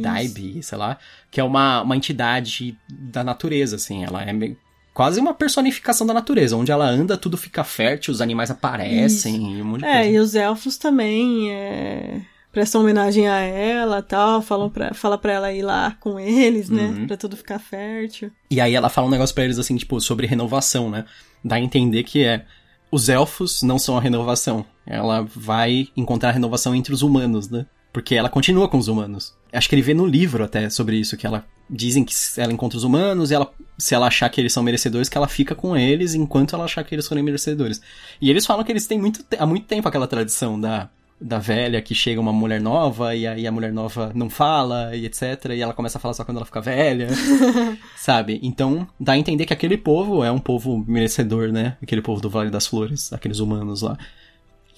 Daib, 0.00 0.62
sei 0.62 0.78
lá, 0.78 0.96
que 1.28 1.40
é 1.40 1.44
uma, 1.44 1.82
uma 1.82 1.96
entidade 1.96 2.78
da 2.88 3.24
natureza, 3.24 3.74
assim. 3.76 4.04
Ela 4.04 4.22
é 4.22 4.32
meio- 4.32 4.56
quase 4.94 5.18
uma 5.20 5.34
personificação 5.34 6.06
da 6.06 6.14
natureza. 6.14 6.56
Onde 6.56 6.70
ela 6.70 6.86
anda, 6.86 7.16
tudo 7.16 7.36
fica 7.36 7.64
fértil, 7.64 8.12
os 8.12 8.20
animais 8.20 8.50
aparecem 8.50 9.58
e 9.58 9.60
um 9.62 9.64
monte 9.64 9.80
de 9.80 9.86
É, 9.86 9.94
coisa. 10.02 10.10
e 10.10 10.18
os 10.20 10.34
elfos 10.36 10.78
também 10.78 11.52
é, 11.52 12.20
prestam 12.52 12.80
homenagem 12.80 13.26
a 13.28 13.40
ela 13.40 14.00
tal, 14.02 14.40
falam 14.40 14.70
pra, 14.70 14.94
fala 14.94 15.18
pra 15.18 15.32
ela 15.32 15.52
ir 15.52 15.62
lá 15.62 15.96
com 16.00 16.20
eles, 16.20 16.70
né? 16.70 16.84
Uhum. 16.84 17.06
Pra 17.08 17.16
tudo 17.16 17.36
ficar 17.36 17.58
fértil. 17.58 18.30
E 18.48 18.60
aí 18.60 18.72
ela 18.74 18.88
fala 18.88 19.08
um 19.08 19.10
negócio 19.10 19.34
pra 19.34 19.44
eles 19.44 19.58
assim, 19.58 19.76
tipo, 19.76 20.00
sobre 20.00 20.28
renovação, 20.28 20.88
né? 20.88 21.04
Dá 21.44 21.56
a 21.56 21.60
entender 21.60 22.04
que 22.04 22.22
é. 22.24 22.44
Os 22.90 23.08
elfos 23.08 23.62
não 23.62 23.78
são 23.78 23.96
a 23.96 24.00
renovação. 24.00 24.64
Ela 24.86 25.22
vai 25.22 25.88
encontrar 25.96 26.30
a 26.30 26.32
renovação 26.32 26.74
entre 26.74 26.94
os 26.94 27.02
humanos, 27.02 27.48
né? 27.48 27.66
Porque 27.92 28.14
ela 28.14 28.28
continua 28.28 28.68
com 28.68 28.78
os 28.78 28.88
humanos. 28.88 29.34
Acho 29.52 29.68
que 29.68 29.74
ele 29.74 29.82
vê 29.82 29.94
no 29.94 30.06
livro 30.06 30.44
até 30.44 30.68
sobre 30.68 30.96
isso, 30.96 31.16
que 31.16 31.26
ela. 31.26 31.44
Dizem 31.68 32.04
que 32.04 32.14
ela 32.36 32.52
encontra 32.52 32.76
os 32.76 32.84
humanos 32.84 33.32
e 33.32 33.34
ela, 33.34 33.50
se 33.76 33.92
ela 33.92 34.06
achar 34.06 34.28
que 34.28 34.40
eles 34.40 34.52
são 34.52 34.62
merecedores, 34.62 35.08
que 35.08 35.18
ela 35.18 35.26
fica 35.26 35.52
com 35.52 35.76
eles 35.76 36.14
enquanto 36.14 36.54
ela 36.54 36.64
achar 36.64 36.84
que 36.84 36.94
eles 36.94 37.08
forem 37.08 37.24
merecedores. 37.24 37.80
E 38.20 38.30
eles 38.30 38.46
falam 38.46 38.62
que 38.62 38.70
eles 38.70 38.86
têm 38.86 39.00
muito, 39.00 39.24
há 39.36 39.44
muito 39.44 39.66
tempo 39.66 39.88
aquela 39.88 40.06
tradição 40.06 40.60
da, 40.60 40.88
da 41.20 41.38
velha 41.38 41.80
que 41.80 41.94
chega 41.94 42.20
uma 42.20 42.32
mulher 42.32 42.60
nova 42.60 43.14
e 43.14 43.26
aí 43.26 43.46
a 43.46 43.52
mulher 43.52 43.72
nova 43.72 44.12
não 44.14 44.28
fala 44.28 44.94
e 44.94 45.06
etc. 45.06 45.46
E 45.54 45.60
ela 45.60 45.72
começa 45.72 45.98
a 45.98 46.00
falar 46.00 46.14
só 46.14 46.24
quando 46.24 46.36
ela 46.36 46.46
fica 46.46 46.60
velha. 46.60 47.08
sabe? 47.96 48.38
Então, 48.42 48.86
dá 49.00 49.12
a 49.12 49.18
entender 49.18 49.46
que 49.46 49.52
aquele 49.52 49.78
povo 49.78 50.22
é 50.22 50.30
um 50.30 50.38
povo 50.38 50.84
merecedor, 50.86 51.50
né? 51.52 51.76
Aquele 51.82 52.02
povo 52.02 52.20
do 52.20 52.28
Vale 52.28 52.50
das 52.50 52.66
Flores, 52.66 53.12
aqueles 53.12 53.38
humanos 53.38 53.82
lá. 53.82 53.96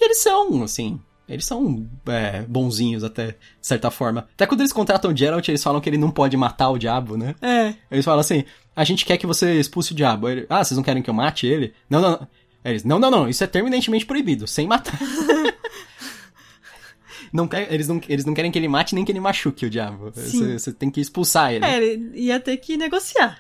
E 0.01 0.05
eles 0.05 0.19
são, 0.19 0.63
assim, 0.63 1.01
eles 1.29 1.45
são 1.45 1.87
é, 2.07 2.43
bonzinhos 2.43 3.05
até, 3.05 3.29
de 3.29 3.37
certa 3.61 3.91
forma. 3.91 4.27
Até 4.33 4.47
quando 4.47 4.61
eles 4.61 4.73
contratam 4.73 5.13
o 5.13 5.17
Geralt, 5.17 5.47
eles 5.49 5.63
falam 5.63 5.81
que 5.81 5.91
ele 5.91 5.99
não 5.99 6.11
pode 6.11 6.37
matar 6.37 6.71
o 6.71 6.79
diabo, 6.79 7.17
né? 7.17 7.35
É, 7.43 7.75
Eles 7.91 8.05
falam 8.05 8.21
assim, 8.21 8.45
a 8.75 8.83
gente 8.83 9.05
quer 9.05 9.19
que 9.19 9.27
você 9.27 9.59
expulse 9.59 9.93
o 9.93 9.95
diabo. 9.95 10.29
Ele, 10.29 10.47
ah, 10.49 10.65
vocês 10.65 10.77
não 10.77 10.85
querem 10.85 11.03
que 11.03 11.11
eu 11.11 11.15
mate 11.15 11.47
ele? 11.47 11.75
Não, 11.91 12.01
não, 12.01 12.11
não. 12.13 12.29
Eles, 12.65 12.85
não, 12.85 12.99
não, 12.99 13.11
não, 13.11 13.29
isso 13.29 13.45
é 13.45 13.47
terminantemente 13.47 14.07
proibido, 14.07 14.47
sem 14.47 14.67
matar. 14.67 14.99
não 17.33 17.49
quer, 17.49 17.73
eles, 17.73 17.89
não, 17.89 18.01
eles 18.09 18.25
não 18.25 18.35
querem 18.35 18.51
que 18.51 18.59
ele 18.59 18.69
mate 18.69 18.95
nem 18.95 19.05
que 19.05 19.13
ele 19.13 19.21
machuque 19.21 19.67
o 19.67 19.71
diabo. 19.71 20.11
Você, 20.11 20.59
você 20.59 20.73
tem 20.73 20.91
que 20.91 21.01
expulsar 21.01 21.53
ele. 21.53 21.65
é, 21.65 21.77
ele 21.77 22.11
ia 22.15 22.41
ter 22.41 22.57
que 22.57 22.77
negociar. 22.77 23.39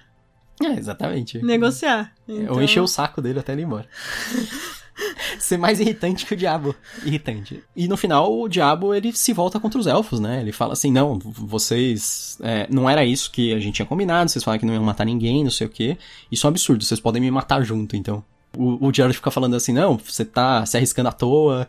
É, 0.64 0.78
exatamente. 0.78 1.38
Negociar. 1.42 2.12
Ou 2.26 2.36
Então, 2.36 2.62
encher 2.62 2.80
o 2.80 2.88
saco 2.88 3.22
dele 3.22 3.38
até 3.38 3.52
ele 3.52 3.62
ir 3.62 3.64
embora. 3.64 3.86
Ser 5.38 5.56
mais 5.56 5.78
irritante 5.78 6.26
que 6.26 6.34
o 6.34 6.36
diabo. 6.36 6.74
Irritante. 7.04 7.62
E 7.76 7.86
no 7.86 7.96
final, 7.96 8.36
o 8.36 8.48
diabo, 8.48 8.92
ele 8.92 9.12
se 9.12 9.32
volta 9.32 9.60
contra 9.60 9.78
os 9.78 9.86
elfos, 9.86 10.18
né? 10.18 10.40
Ele 10.40 10.50
fala 10.50 10.72
assim, 10.72 10.90
não, 10.90 11.18
vocês... 11.18 12.36
é, 12.42 12.66
não 12.68 12.90
era 12.90 13.04
isso 13.04 13.30
que 13.30 13.54
a 13.54 13.60
gente 13.60 13.76
tinha 13.76 13.86
combinado, 13.86 14.28
vocês 14.28 14.42
falaram 14.42 14.58
que 14.58 14.66
não 14.66 14.74
iam 14.74 14.82
matar 14.82 15.04
ninguém, 15.04 15.44
não 15.44 15.52
sei 15.52 15.68
o 15.68 15.70
quê. 15.70 15.96
Isso 16.32 16.46
é 16.46 16.48
um 16.48 16.50
absurdo, 16.50 16.82
vocês 16.82 16.98
podem 16.98 17.22
me 17.22 17.30
matar 17.30 17.62
junto, 17.62 17.94
então. 17.94 18.24
O, 18.56 18.88
o 18.88 18.92
Geralt 18.92 19.14
fica 19.14 19.30
falando 19.30 19.54
assim, 19.54 19.72
não, 19.72 19.96
você 19.96 20.24
tá 20.24 20.66
se 20.66 20.76
arriscando 20.76 21.10
à 21.10 21.12
toa. 21.12 21.68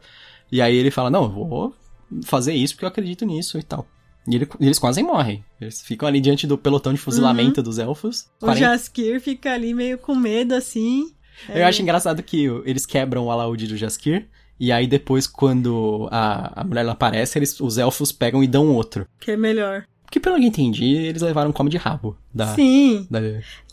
E 0.52 0.60
aí 0.62 0.76
ele 0.76 0.90
fala, 0.90 1.12
não, 1.12 1.24
eu 1.24 1.30
vou 1.30 1.76
fazer 2.24 2.54
isso 2.54 2.74
porque 2.76 2.86
eu 2.86 2.90
acredito 2.90 3.26
nisso 3.26 3.58
e 3.58 3.64
tal. 3.64 3.88
E 4.28 4.36
ele- 4.36 4.48
eles 4.60 4.78
quase 4.80 5.02
morrem. 5.02 5.44
Eles 5.60 5.82
ficam 5.82 6.08
ali 6.08 6.20
diante 6.22 6.46
do 6.46 6.58
pelotão 6.58 6.94
de 6.94 7.00
fuzilamento 7.00 7.64
dos 7.64 7.80
elfos. 7.80 8.28
O 8.38 8.46
40 8.46 8.60
Jaskir 8.60 9.20
fica 9.22 9.54
ali 9.54 9.74
meio 9.74 9.98
com 9.98 10.14
medo, 10.16 10.54
assim. 10.54 11.12
Eu 11.48 11.66
acho 11.66 11.82
engraçado 11.82 12.22
que 12.22 12.46
eles 12.66 12.86
quebram 12.86 13.26
o 13.26 13.32
alaúde 13.32 13.66
do 13.68 13.78
Jaskir. 13.78 14.28
E 14.60 14.72
aí 14.74 14.86
depois, 14.88 15.26
quando 15.26 16.08
a, 16.12 16.62
a 16.62 16.64
mulher 16.66 16.88
aparece, 16.90 17.40
eles, 17.40 17.58
os 17.62 17.78
elfos 17.78 18.12
pegam 18.12 18.44
e 18.44 18.48
dão 18.48 18.68
outro. 18.76 19.08
Que 19.20 19.32
é 19.32 19.38
melhor. 19.38 19.86
Que 20.12 20.20
pelo 20.20 20.36
que 20.38 20.46
entendi, 20.46 20.96
eles 20.96 21.22
levaram 21.22 21.50
um 21.52 21.54
come 21.54 21.70
de 21.70 21.78
rabo 21.78 22.18
da. 22.34 22.54
Sim, 22.56 23.08
da 23.10 23.20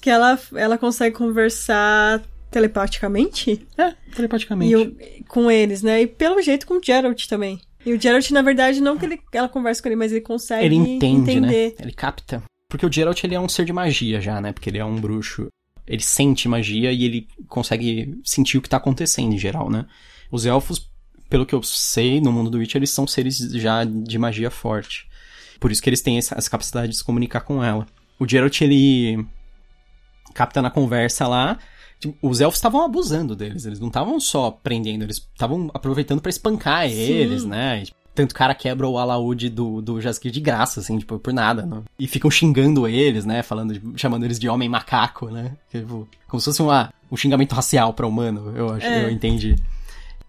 que 0.01 0.09
ela, 0.09 0.39
ela 0.55 0.79
consegue 0.79 1.17
conversar 1.17 2.23
telepaticamente 2.51 3.67
é, 3.77 3.95
telepaticamente. 4.15 4.75
e 4.75 5.25
com 5.25 5.51
eles, 5.51 5.83
né? 5.83 6.03
E 6.03 6.07
pelo 6.07 6.41
jeito 6.41 6.67
com 6.67 6.75
o 6.75 6.81
Geralt 6.83 7.27
também. 7.27 7.61
E 7.87 7.93
o 7.93 8.01
Geralt, 8.01 8.29
na 8.33 8.43
verdade, 8.43 8.81
não 8.81 8.99
que 8.99 9.07
ele, 9.07 9.21
ela 9.33 9.49
conversa 9.49 9.81
com 9.81 9.89
ele, 9.89 9.95
mas 9.97 10.11
ele 10.11 10.21
consegue 10.21 10.65
Ele 10.67 10.75
entende, 10.75 11.31
entender. 11.31 11.69
né? 11.71 11.73
Ele 11.79 11.93
capta. 11.93 12.43
Porque 12.69 12.85
o 12.85 12.93
Geralt, 12.93 13.23
ele 13.23 13.37
é 13.37 13.41
um 13.41 13.49
ser 13.49 13.65
de 13.65 13.73
magia 13.73 14.21
já, 14.21 14.41
né? 14.41 14.53
Porque 14.53 14.69
ele 14.69 14.79
é 14.79 14.85
um 14.85 14.97
bruxo. 14.97 15.47
Ele 15.87 16.03
sente 16.03 16.49
magia 16.49 16.91
e 16.93 17.05
ele 17.05 17.29
consegue 17.49 18.19
sentir 18.25 18.59
o 18.59 18.63
que 18.63 18.69
tá 18.69 18.77
acontecendo 18.77 19.33
em 19.33 19.39
geral, 19.39 19.71
né? 19.71 19.87
Os 20.33 20.45
elfos, 20.45 20.91
pelo 21.31 21.47
que 21.47 21.55
eu 21.55 21.63
sei, 21.63 22.21
no 22.21 22.33
mundo 22.33 22.51
do 22.51 22.59
Witch, 22.59 22.75
eles 22.75 22.91
são 22.91 23.07
seres 23.07 23.39
já 23.39 23.85
de 23.85 24.19
magia 24.19 24.51
forte. 24.51 25.09
Por 25.61 25.71
isso 25.71 25.81
que 25.81 25.89
eles 25.89 26.03
têm 26.03 26.19
essa, 26.19 26.37
essa 26.37 26.51
capacidade 26.51 26.89
de 26.89 26.97
se 26.99 27.05
comunicar 27.05 27.43
com 27.43 27.63
ela. 27.63 27.87
O 28.19 28.29
Geralt, 28.29 28.61
ele 28.63 29.25
capta 30.35 30.61
na 30.61 30.71
conversa 30.71 31.29
lá. 31.29 31.57
Tipo, 32.01 32.17
Os 32.23 32.41
elfos 32.41 32.59
estavam 32.59 32.85
abusando 32.85 33.35
deles, 33.37 33.65
eles 33.67 33.81
não 33.81 33.89
estavam 33.89 34.19
só 34.21 34.51
prendendo, 34.51 35.03
eles 35.03 35.17
estavam 35.17 35.71
aproveitando 35.75 36.21
pra 36.21 36.31
espancar 36.31 36.87
eles, 36.87 37.45
né? 37.45 37.83
E, 37.85 37.89
tanto 38.15 38.33
o 38.33 38.35
cara 38.35 38.55
quebra 38.55 38.89
o 38.89 38.97
alaúde 38.97 39.51
do, 39.51 39.83
do 39.83 40.01
Jaskir 40.01 40.33
de 40.33 40.41
graça, 40.41 40.81
assim, 40.81 40.99
tipo, 40.99 41.19
por 41.19 41.35
nada, 41.35 41.67
não. 41.67 41.85
E 41.99 42.07
ficam 42.09 42.31
xingando 42.31 42.89
eles, 42.89 43.27
né? 43.27 43.43
Falando, 43.43 43.79
chamando 43.95 44.25
eles 44.25 44.39
de 44.39 44.49
homem 44.49 44.69
macaco, 44.71 45.27
né? 45.29 45.53
Tipo, 45.71 46.09
como 46.27 46.41
se 46.41 46.47
fosse 46.47 46.63
uma, 46.63 46.91
um 47.13 47.17
xingamento 47.17 47.53
racial 47.55 47.93
pra 47.93 48.07
humano, 48.07 48.55
eu 48.57 48.71
acho, 48.73 48.87
É. 48.87 49.05
eu 49.05 49.11
entendi. 49.11 49.57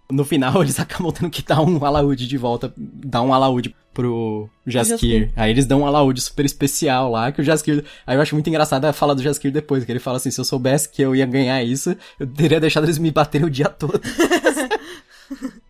No 0.10 0.24
final, 0.24 0.62
eles 0.63 0.80
acabam 0.80 1.12
tendo 1.12 1.30
que 1.30 1.41
dar 1.41 1.62
um 1.62 1.84
alaúde 1.84 2.28
de 2.28 2.38
volta, 2.38 2.74
dar 2.78 3.22
um 3.22 3.34
alaúde 3.34 3.76
pro 3.93 4.50
Jaskir. 4.65 4.91
Jaskir. 4.91 5.32
Aí 5.36 5.52
eles 5.52 5.65
dão 5.65 5.82
um 5.82 5.88
alaúde 5.88 6.22
super 6.22 6.46
especial 6.46 7.12
lá, 7.12 7.32
que 7.32 7.41
o 7.41 7.43
Jaskir... 7.43 7.84
Aí 8.06 8.15
eu 8.15 8.22
acho 8.22 8.36
muito 8.36 8.48
engraçado 8.48 8.86
a 8.86 8.93
fala 8.93 9.15
do 9.15 9.24
Jaskir 9.24 9.52
depois, 9.52 9.84
que 9.84 9.91
ele 9.91 10.00
fala 10.00 10.17
assim, 10.17 10.30
se 10.30 10.39
eu 10.39 10.46
soubesse 10.46 10.89
que 10.89 11.02
eu 11.02 11.15
ia 11.15 11.26
ganhar 11.26 11.63
isso, 11.63 11.96
eu 12.20 12.28
teria 12.28 12.60
deixado 12.60 12.84
eles 12.84 13.00
me 13.00 13.12
baterem 13.12 13.48
o 13.48 13.50
dia 13.50 13.70
todo. 13.70 14.00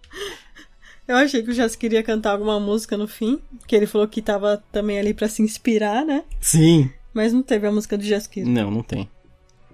Eu 1.07 1.15
achei 1.15 1.41
que 1.41 1.51
o 1.51 1.53
Jas 1.53 1.75
queria 1.75 2.03
cantar 2.03 2.31
alguma 2.31 2.59
música 2.59 2.97
no 2.97 3.07
fim, 3.07 3.39
que 3.65 3.75
ele 3.75 3.87
falou 3.87 4.07
que 4.07 4.21
tava 4.21 4.61
também 4.71 4.99
ali 4.99 5.13
para 5.13 5.29
se 5.29 5.41
inspirar, 5.41 6.05
né? 6.05 6.23
Sim. 6.41 6.91
Mas 7.13 7.31
não 7.31 7.41
teve 7.41 7.65
a 7.65 7.71
música 7.71 7.97
do 7.97 8.03
Jaskir. 8.03 8.45
Não, 8.45 8.69
não 8.69 8.83
tem. 8.83 9.09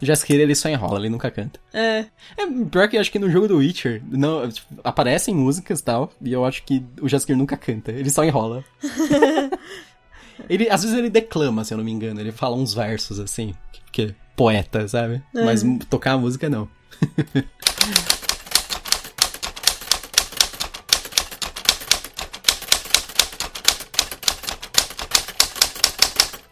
O 0.04 0.06
Jaskir, 0.06 0.38
ele 0.38 0.54
só 0.54 0.68
enrola, 0.68 1.00
ele 1.00 1.08
nunca 1.10 1.32
canta. 1.32 1.58
É. 1.74 2.06
É, 2.36 2.46
pior 2.70 2.89
que 2.89 2.98
eu 2.98 3.02
acho 3.02 3.10
que 3.10 3.18
no 3.18 3.30
jogo 3.30 3.48
do 3.48 3.56
Witcher, 3.60 4.04
não, 4.06 4.50
tipo, 4.52 4.68
aparecem 4.84 5.34
músicas 5.34 5.80
e 5.80 5.84
tal, 5.84 6.12
e 6.22 6.34
eu 6.34 6.44
acho 6.44 6.62
que 6.63 6.84
o 7.02 7.08
Jaskir 7.08 7.38
nunca 7.38 7.56
canta, 7.56 7.89
ele 7.89 8.10
só 8.10 8.26
enrola. 8.26 8.66
ele, 10.50 10.70
às 10.70 10.84
vezes 10.84 10.98
ele 10.98 11.10
declama, 11.10 11.63
se 11.63 11.74
eu 11.74 11.78
não 11.78 11.86
me 11.86 11.92
engano, 11.92 12.20
ele 12.20 12.34
fala 12.34 12.58
uns 12.58 12.74
versos, 12.74 13.18
assim, 13.18 13.56
que 13.94 14.02
é 14.02 14.16
poeta, 14.36 14.86
sabe? 14.89 15.24
É. 15.34 15.46
Mas 15.46 15.63
tocar 15.89 16.12
a 16.12 16.18
música, 16.18 16.50
não. 16.50 16.68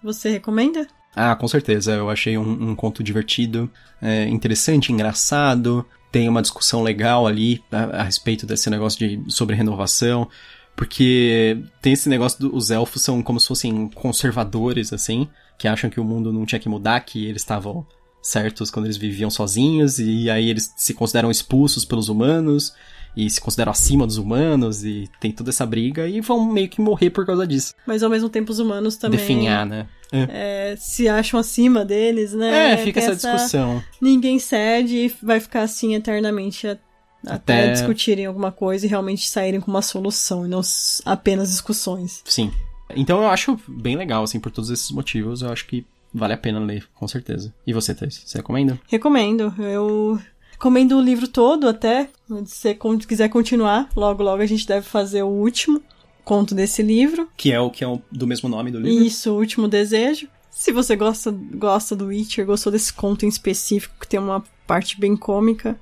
Você 0.01 0.29
recomenda? 0.29 0.87
Ah, 1.15 1.35
com 1.35 1.47
certeza. 1.47 1.93
Eu 1.93 2.09
achei 2.09 2.37
um, 2.37 2.71
um 2.71 2.75
conto 2.75 3.03
divertido, 3.03 3.69
é, 4.01 4.27
interessante, 4.27 4.91
engraçado. 4.91 5.85
Tem 6.11 6.27
uma 6.27 6.41
discussão 6.41 6.81
legal 6.83 7.27
ali 7.27 7.63
a, 7.71 8.01
a 8.01 8.03
respeito 8.03 8.45
desse 8.45 8.69
negócio 8.69 8.99
de 8.99 9.31
sobre 9.31 9.55
renovação. 9.55 10.29
Porque 10.75 11.61
tem 11.81 11.93
esse 11.93 12.07
negócio 12.07 12.39
dos 12.39 12.71
elfos 12.71 13.01
são 13.01 13.21
como 13.21 13.39
se 13.39 13.47
fossem 13.47 13.89
conservadores, 13.89 14.93
assim, 14.93 15.27
que 15.57 15.67
acham 15.67 15.89
que 15.89 15.99
o 15.99 16.03
mundo 16.03 16.31
não 16.31 16.45
tinha 16.45 16.59
que 16.59 16.69
mudar, 16.69 17.01
que 17.01 17.25
eles 17.25 17.41
estavam 17.41 17.85
certos 18.21 18.71
quando 18.71 18.85
eles 18.85 18.97
viviam 18.97 19.29
sozinhos, 19.29 19.99
e 19.99 20.29
aí 20.29 20.49
eles 20.49 20.73
se 20.77 20.93
consideram 20.93 21.29
expulsos 21.29 21.83
pelos 21.83 22.07
humanos, 22.07 22.73
e 23.15 23.29
se 23.29 23.41
consideram 23.41 23.71
acima 23.71 24.05
dos 24.07 24.17
humanos, 24.17 24.83
e 24.85 25.09
tem 25.19 25.31
toda 25.31 25.49
essa 25.49 25.65
briga, 25.65 26.07
e 26.07 26.21
vão 26.21 26.45
meio 26.51 26.69
que 26.69 26.79
morrer 26.81 27.09
por 27.09 27.25
causa 27.25 27.45
disso. 27.45 27.73
Mas 27.85 28.03
ao 28.03 28.09
mesmo 28.09 28.29
tempo 28.29 28.51
os 28.51 28.59
humanos 28.59 28.95
também 28.97 29.19
Definhar, 29.19 29.65
né? 29.65 29.87
é, 30.13 30.75
se 30.77 31.07
acham 31.07 31.39
acima 31.39 31.85
deles, 31.85 32.33
né? 32.33 32.73
É, 32.73 32.77
fica 32.77 32.99
Tem 33.01 33.09
essa 33.09 33.15
discussão. 33.15 33.81
Ninguém 34.01 34.39
cede 34.39 34.95
e 34.95 35.15
vai 35.23 35.39
ficar 35.39 35.61
assim 35.63 35.95
eternamente 35.95 36.67
a- 36.67 36.77
até, 37.25 37.33
Até- 37.65 37.71
discutirem 37.73 38.25
alguma 38.25 38.51
coisa 38.51 38.85
e 38.85 38.89
realmente 38.89 39.29
saírem 39.29 39.61
com 39.61 39.69
uma 39.69 39.81
solução 39.81 40.45
e 40.45 40.49
não 40.49 40.61
apenas 41.05 41.49
discussões. 41.51 42.21
Sim. 42.25 42.51
Então 42.95 43.21
eu 43.21 43.27
acho 43.29 43.57
bem 43.67 43.95
legal, 43.95 44.23
assim, 44.23 44.39
por 44.39 44.51
todos 44.51 44.69
esses 44.69 44.89
motivos, 44.91 45.41
eu 45.41 45.49
acho 45.49 45.65
que 45.67 45.85
vale 46.13 46.33
a 46.33 46.37
pena 46.37 46.59
ler, 46.59 46.85
com 46.93 47.07
certeza. 47.07 47.53
E 47.65 47.71
você, 47.71 47.93
Thais? 47.95 48.21
Você 48.25 48.37
recomenda? 48.39 48.77
Recomendo. 48.89 49.53
Eu 49.59 50.19
recomendo 50.61 50.95
o 50.95 51.01
livro 51.01 51.27
todo 51.27 51.67
até. 51.67 52.07
Se 52.45 52.77
você 52.77 52.77
quiser 53.07 53.29
continuar, 53.29 53.89
logo 53.95 54.21
logo 54.21 54.43
a 54.43 54.45
gente 54.45 54.67
deve 54.67 54.85
fazer 54.85 55.23
o 55.23 55.27
último 55.27 55.81
conto 56.23 56.53
desse 56.53 56.83
livro. 56.83 57.27
Que 57.35 57.51
é 57.51 57.59
o 57.59 57.71
que 57.71 57.83
é 57.83 57.87
o, 57.87 57.99
do 58.11 58.27
mesmo 58.27 58.47
nome 58.47 58.69
do 58.69 58.79
livro? 58.79 59.03
Isso, 59.03 59.31
o 59.31 59.39
último 59.39 59.67
desejo. 59.67 60.27
Se 60.51 60.71
você 60.71 60.95
gosta, 60.95 61.31
gosta 61.31 61.95
do 61.95 62.05
Witcher, 62.05 62.45
gostou 62.45 62.71
desse 62.71 62.93
conto 62.93 63.25
em 63.25 63.29
específico, 63.29 63.95
que 63.99 64.07
tem 64.07 64.19
uma 64.19 64.43
parte 64.67 64.99
bem 64.99 65.17
cômica, 65.17 65.79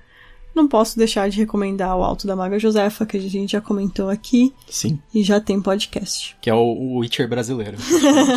não 0.56 0.66
posso 0.68 0.98
deixar 0.98 1.30
de 1.30 1.38
recomendar 1.38 1.98
o 1.98 2.04
Alto 2.04 2.26
da 2.26 2.36
Maga 2.36 2.58
Josefa, 2.58 3.06
que 3.06 3.18
a 3.18 3.20
gente 3.20 3.52
já 3.52 3.62
comentou 3.62 4.10
aqui, 4.10 4.54
Sim. 4.70 5.00
e 5.14 5.24
já 5.24 5.42
tem 5.42 5.62
podcast. 5.62 6.38
Que 6.40 6.50
é 6.50 6.54
o, 6.54 6.58
o 6.58 6.98
Witcher 7.00 7.28
brasileiro. 7.28 7.78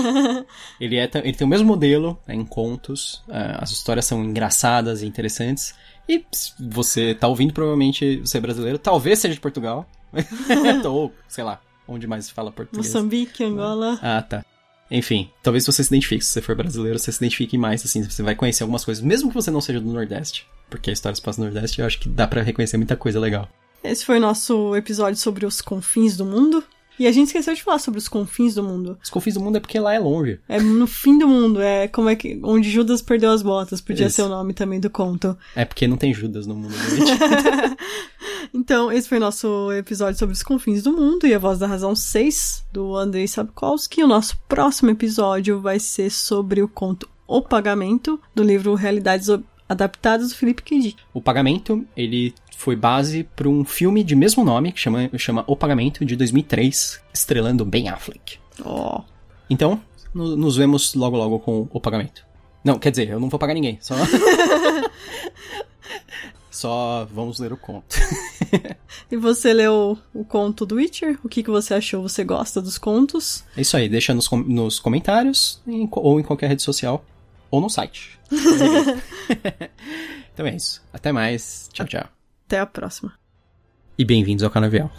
ele, 0.80 0.96
é, 0.96 1.08
ele 1.22 1.34
tem 1.34 1.46
o 1.46 1.50
mesmo 1.50 1.68
modelo 1.68 2.18
é, 2.26 2.34
em 2.34 2.44
contos, 2.44 3.22
é, 3.28 3.56
as 3.58 3.70
histórias 3.70 4.06
são 4.06 4.24
engraçadas 4.24 5.02
e 5.02 5.06
interessantes. 5.06 5.74
E 6.08 6.24
você 6.58 7.14
tá 7.14 7.28
ouvindo, 7.28 7.52
provavelmente 7.52 8.18
você 8.18 8.38
é 8.38 8.40
brasileiro, 8.40 8.78
talvez 8.78 9.18
seja 9.18 9.34
de 9.34 9.40
Portugal. 9.40 9.88
Ou, 10.84 11.12
sei 11.28 11.44
lá, 11.44 11.60
onde 11.86 12.06
mais 12.06 12.26
se 12.26 12.32
fala 12.32 12.52
português. 12.52 12.86
Moçambique, 12.86 13.42
Angola. 13.44 13.98
Ah, 14.02 14.22
tá. 14.22 14.44
Enfim, 14.90 15.30
talvez 15.42 15.64
você 15.64 15.82
se 15.82 15.88
identifique. 15.88 16.22
Se 16.22 16.32
você 16.32 16.42
for 16.42 16.54
brasileiro, 16.54 16.98
você 16.98 17.10
se 17.10 17.16
identifique 17.18 17.56
mais, 17.56 17.82
assim. 17.84 18.02
Você 18.02 18.22
vai 18.22 18.34
conhecer 18.34 18.62
algumas 18.62 18.84
coisas, 18.84 19.02
mesmo 19.02 19.30
que 19.30 19.34
você 19.34 19.50
não 19.50 19.60
seja 19.60 19.80
do 19.80 19.90
Nordeste. 19.90 20.46
Porque 20.68 20.90
a 20.90 20.92
história 20.92 21.16
se 21.16 21.22
passa 21.22 21.40
no 21.40 21.50
Nordeste, 21.50 21.80
eu 21.80 21.86
acho 21.86 21.98
que 21.98 22.08
dá 22.08 22.26
pra 22.26 22.42
reconhecer 22.42 22.76
muita 22.76 22.96
coisa 22.96 23.18
legal. 23.18 23.48
Esse 23.82 24.04
foi 24.04 24.18
o 24.18 24.20
nosso 24.20 24.76
episódio 24.76 25.18
sobre 25.18 25.46
os 25.46 25.60
confins 25.60 26.16
do 26.16 26.24
mundo. 26.24 26.62
E 27.02 27.06
a 27.08 27.10
gente 27.10 27.26
esqueceu 27.26 27.52
de 27.52 27.60
falar 27.64 27.80
sobre 27.80 27.98
os 27.98 28.06
confins 28.06 28.54
do 28.54 28.62
mundo. 28.62 28.96
Os 29.02 29.10
confins 29.10 29.34
do 29.34 29.40
mundo 29.40 29.56
é 29.56 29.60
porque 29.60 29.76
lá 29.80 29.92
é 29.92 29.98
longe. 29.98 30.38
É 30.48 30.60
no 30.60 30.86
fim 30.86 31.18
do 31.18 31.26
mundo, 31.26 31.60
é 31.60 31.88
como 31.88 32.08
é 32.08 32.14
que. 32.14 32.38
Onde 32.44 32.70
Judas 32.70 33.02
perdeu 33.02 33.32
as 33.32 33.42
botas, 33.42 33.80
podia 33.80 34.06
Isso. 34.06 34.14
ser 34.14 34.22
o 34.22 34.28
nome 34.28 34.54
também 34.54 34.78
do 34.78 34.88
conto. 34.88 35.36
É 35.56 35.64
porque 35.64 35.88
não 35.88 35.96
tem 35.96 36.14
Judas 36.14 36.46
no 36.46 36.54
mundo 36.54 36.70
do 36.78 36.94
Witcher. 36.94 37.76
Então, 38.54 38.92
esse 38.92 39.08
foi 39.08 39.18
nosso 39.18 39.72
episódio 39.72 40.16
sobre 40.16 40.32
os 40.32 40.44
confins 40.44 40.80
do 40.84 40.92
mundo 40.92 41.26
e 41.26 41.34
a 41.34 41.40
voz 41.40 41.58
da 41.58 41.66
razão 41.66 41.92
6 41.92 42.66
do 42.72 42.96
Andrei 42.96 43.26
Sapkowski. 43.26 44.04
O 44.04 44.06
nosso 44.06 44.38
próximo 44.48 44.88
episódio 44.90 45.60
vai 45.60 45.80
ser 45.80 46.08
sobre 46.08 46.62
o 46.62 46.68
conto 46.68 47.08
O 47.26 47.42
Pagamento 47.42 48.20
do 48.32 48.44
livro 48.44 48.74
Realidades 48.74 49.28
Adaptadas 49.68 50.28
do 50.28 50.36
Felipe 50.36 50.62
K. 50.62 50.78
Dick. 50.78 51.02
O 51.12 51.20
Pagamento, 51.20 51.84
ele 51.96 52.32
foi 52.62 52.76
base 52.76 53.24
para 53.34 53.48
um 53.48 53.64
filme 53.64 54.04
de 54.04 54.14
mesmo 54.14 54.44
nome, 54.44 54.70
que 54.70 54.78
chama, 54.78 55.10
chama 55.18 55.42
O 55.48 55.56
Pagamento, 55.56 56.04
de 56.04 56.14
2003, 56.14 57.00
estrelando 57.12 57.64
Ben 57.64 57.88
Affleck. 57.88 58.38
Ó. 58.64 59.02
Então, 59.50 59.82
no- 60.14 60.36
nos 60.36 60.56
vemos 60.56 60.94
logo 60.94 61.16
logo 61.16 61.40
com 61.40 61.66
O 61.72 61.80
Pagamento. 61.80 62.24
Não, 62.62 62.78
quer 62.78 62.92
dizer, 62.92 63.08
eu 63.08 63.18
não 63.18 63.28
vou 63.28 63.40
pagar 63.40 63.54
ninguém, 63.54 63.78
só... 63.80 63.96
só 66.50 67.04
vamos 67.12 67.40
ler 67.40 67.52
o 67.52 67.56
conto. 67.56 67.96
E 69.10 69.16
você 69.16 69.52
leu 69.52 69.98
o 70.14 70.24
conto 70.24 70.64
do 70.64 70.76
Witcher? 70.76 71.18
O 71.24 71.28
que, 71.28 71.42
que 71.42 71.50
você 71.50 71.74
achou? 71.74 72.02
Você 72.02 72.22
gosta 72.22 72.62
dos 72.62 72.78
contos? 72.78 73.42
É 73.56 73.62
isso 73.62 73.76
aí, 73.76 73.88
deixa 73.88 74.14
nos, 74.14 74.28
com- 74.28 74.36
nos 74.38 74.78
comentários, 74.78 75.60
em 75.66 75.88
ou 75.90 76.20
em 76.20 76.22
qualquer 76.22 76.46
rede 76.48 76.62
social, 76.62 77.04
ou 77.50 77.60
no 77.60 77.68
site. 77.68 78.20
então 80.32 80.46
é 80.46 80.54
isso. 80.54 80.80
Até 80.92 81.10
mais. 81.10 81.68
Tchau, 81.72 81.86
tchau. 81.88 82.04
Até 82.52 82.60
a 82.60 82.66
próxima. 82.66 83.14
E 83.96 84.04
bem-vindos 84.04 84.44
ao 84.44 84.50
Canavial. 84.50 84.90